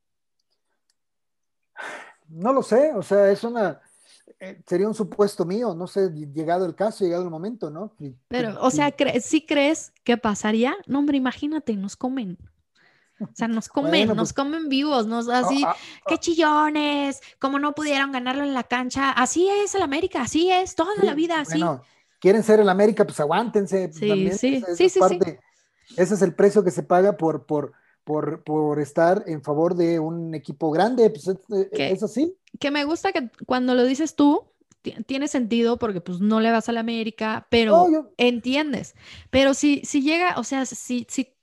[2.27, 3.79] No lo sé, o sea, es una,
[4.39, 7.95] eh, sería un supuesto mío, no sé, llegado el caso, llegado el momento, ¿no?
[8.27, 10.75] Pero, o sea, ¿sí crees que pasaría?
[10.85, 12.37] No, hombre, imagínate, nos comen.
[13.19, 16.19] O sea, nos comen, nos pues comen vivos, nos así, ah, ah, qué ah.
[16.19, 19.11] chillones, como no pudieron ganarlo en la cancha.
[19.11, 21.59] Así es el América, así es, toda la vida así.
[21.59, 21.81] Bueno,
[22.19, 23.91] quieren ser el América, pues aguántense.
[23.91, 24.99] Sí, sí, sí, sí,
[25.95, 29.99] Ese es el precio que se paga por, por, por, por estar en favor de
[29.99, 31.37] un equipo grande, pues es,
[31.71, 32.35] eh, así.
[32.59, 34.45] Que me gusta que cuando lo dices tú,
[35.05, 38.95] tiene sentido porque pues no le vas a la América, pero entiendes.
[39.29, 41.33] Pero si, si llega, o sea, si, si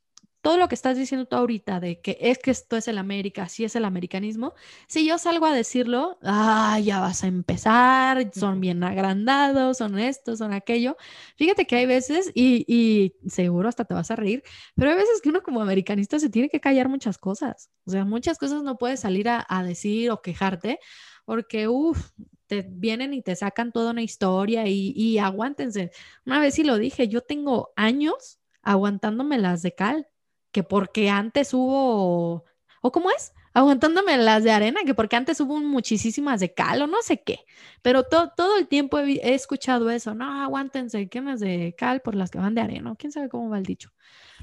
[0.45, 3.45] todo lo que estás diciendo tú ahorita de que es que esto es el América,
[3.45, 4.53] así es el americanismo,
[4.89, 10.37] si yo salgo a decirlo, ah, ya vas a empezar, son bien agrandados, son esto,
[10.37, 10.99] son aquello.
[11.37, 14.43] Fíjate que hay veces, y, seguro hasta te vas a reír,
[14.75, 17.71] pero hay veces que uno como americanista se tiene que callar muchas cosas.
[17.87, 20.79] O sea, muchas cosas no puedes salir a, decir o quejarte
[21.25, 22.11] porque, uff,
[22.49, 25.91] te vienen y te sacan toda una historia y, y aguántense.
[26.27, 30.09] Una vez sí lo dije, yo tengo años aguantándome las de cal
[30.55, 32.45] que porque antes hubo,
[32.81, 33.33] ¿o cómo es?
[33.55, 37.41] Aguantándome las de arena, que porque antes hubo muchísimas de cal o no sé qué.
[37.83, 42.31] Pero todo el tiempo he, escuchado eso, no, aguántense, ¿qué más de cal por las
[42.31, 42.95] que van de arena?
[42.97, 43.91] ¿Quién sabe cómo va el dicho?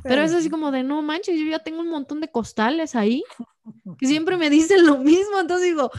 [0.04, 3.24] Pero es así como de, no manches, yo ya tengo un montón de costales ahí
[3.98, 5.40] que siempre me dicen lo mismo.
[5.40, 5.92] Entonces digo,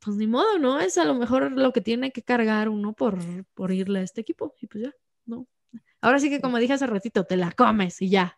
[0.00, 0.80] pues ni modo, ¿no?
[0.80, 3.18] Es a lo mejor lo que tiene que cargar uno por,
[3.54, 4.52] por irle a este equipo.
[4.60, 4.94] Y pues ya,
[5.26, 5.46] no.
[6.00, 8.36] Ahora sí que como dije hace ratito, te la comes y ya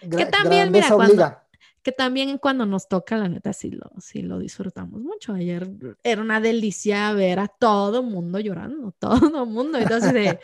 [0.00, 1.36] que también, mira, cuando,
[1.82, 5.32] que también cuando nos toca, la neta, sí lo, sí lo disfrutamos mucho.
[5.32, 5.70] Ayer
[6.02, 9.78] era una delicia ver a todo mundo llorando, todo mundo.
[9.78, 10.40] Entonces, de,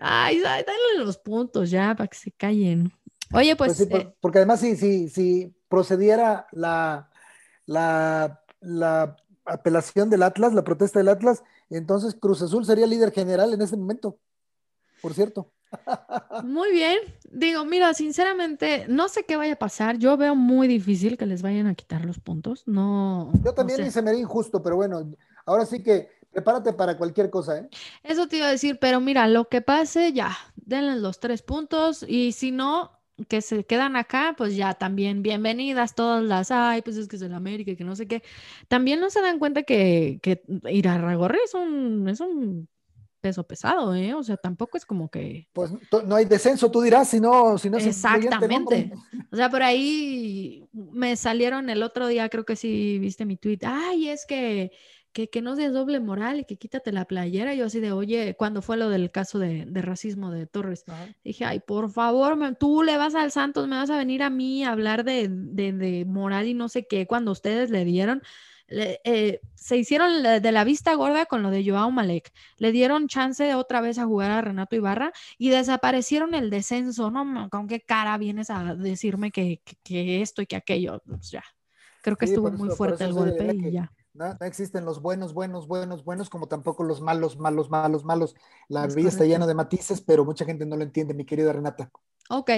[0.00, 0.64] ay, dale
[0.98, 2.92] los puntos ya para que se callen.
[3.32, 3.76] Oye, pues.
[3.76, 7.10] pues sí, eh, porque además, si, si, si procediera la,
[7.66, 13.54] la, la apelación del Atlas, la protesta del Atlas, entonces Cruz Azul sería líder general
[13.54, 14.18] en ese momento,
[15.00, 15.52] por cierto.
[16.44, 16.98] Muy bien.
[17.30, 19.98] Digo, mira, sinceramente, no sé qué vaya a pasar.
[19.98, 22.64] Yo veo muy difícil que les vayan a quitar los puntos.
[22.66, 23.32] No.
[23.44, 25.12] Yo también hice me injusto, pero bueno,
[25.46, 27.68] ahora sí que prepárate para cualquier cosa, ¿eh?
[28.02, 32.04] Eso te iba a decir, pero mira, lo que pase, ya, denle los tres puntos
[32.06, 32.92] y si no,
[33.28, 37.22] que se quedan acá, pues ya también bienvenidas todas las, ay, pues es que es
[37.22, 38.22] el América que no sé qué.
[38.68, 42.68] También no se dan cuenta que, que ir a Ragorri es un, es un
[43.20, 44.14] peso pesado, ¿eh?
[44.14, 45.48] O sea, tampoco es como que...
[45.52, 45.70] Pues
[46.06, 47.58] no hay descenso, tú dirás, si no...
[47.58, 48.92] Si no Exactamente.
[49.30, 53.60] O sea, por ahí me salieron el otro día, creo que sí viste mi tweet,
[53.62, 54.72] ay, es que,
[55.12, 57.54] que, que no seas doble moral y que quítate la playera.
[57.54, 60.84] Yo así de, oye, cuando fue lo del caso de, racismo de Torres,
[61.22, 64.64] dije, ay, por favor, tú le vas al Santos, me vas a venir a mí
[64.64, 68.22] a hablar de, de, de moral y no sé qué, cuando ustedes le dieron
[68.70, 72.32] eh, se hicieron de la vista gorda con lo de Joao Malek.
[72.56, 77.10] Le dieron chance de otra vez a jugar a Renato Ibarra y desaparecieron el descenso.
[77.10, 77.48] ¿no?
[77.50, 81.02] ¿Con qué cara vienes a decirme que, esto y que aquello?
[81.06, 81.44] Pues ya.
[82.02, 83.92] Creo que estuvo muy fuerte el golpe y ya.
[84.12, 88.34] No, existen los buenos, buenos, buenos, buenos, como tampoco los malos, malos, malos, malos.
[88.68, 91.90] La vida está llena de matices, pero mucha gente no lo entiende, mi querida Renata.
[92.32, 92.48] Ok,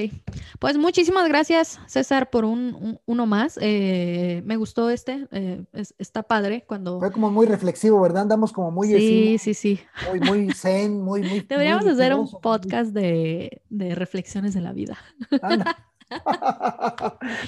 [0.58, 3.58] pues muchísimas gracias César por un, uno más.
[3.62, 5.64] Eh, me gustó este, eh,
[5.98, 6.98] está padre cuando...
[6.98, 8.24] Fue como muy reflexivo, ¿verdad?
[8.24, 8.88] Andamos como muy...
[8.88, 9.80] Sí, sí, sí.
[10.10, 11.22] Muy, muy zen, muy...
[11.22, 14.98] muy Deberíamos hacer un podcast de, reflexiones de la vida.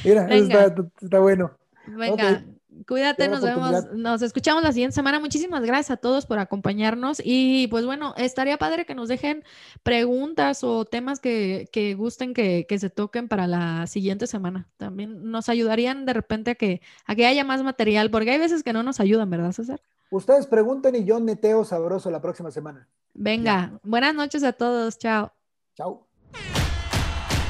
[0.02, 1.50] Mira, está, está, bueno.
[1.86, 2.42] Venga,
[2.86, 5.20] Cuídate, nos vemos, nos escuchamos la siguiente semana.
[5.20, 9.44] Muchísimas gracias a todos por acompañarnos y pues bueno, estaría padre que nos dejen
[9.82, 14.68] preguntas o temas que, gusten que, se toquen para la siguiente semana.
[14.76, 18.62] También nos ayudarían de repente a que, a que haya más material, porque hay veces
[18.62, 19.80] que no nos ayudan, ¿verdad, César?
[20.10, 22.88] Ustedes pregunten y yo neteo sabroso la próxima semana.
[23.14, 25.32] Venga, buenas noches a todos, chao.
[25.74, 26.06] Chao.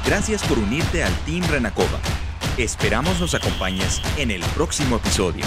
[0.07, 1.99] Gracias por unirte al Team Renacova.
[2.57, 5.45] Esperamos nos acompañes en el próximo episodio.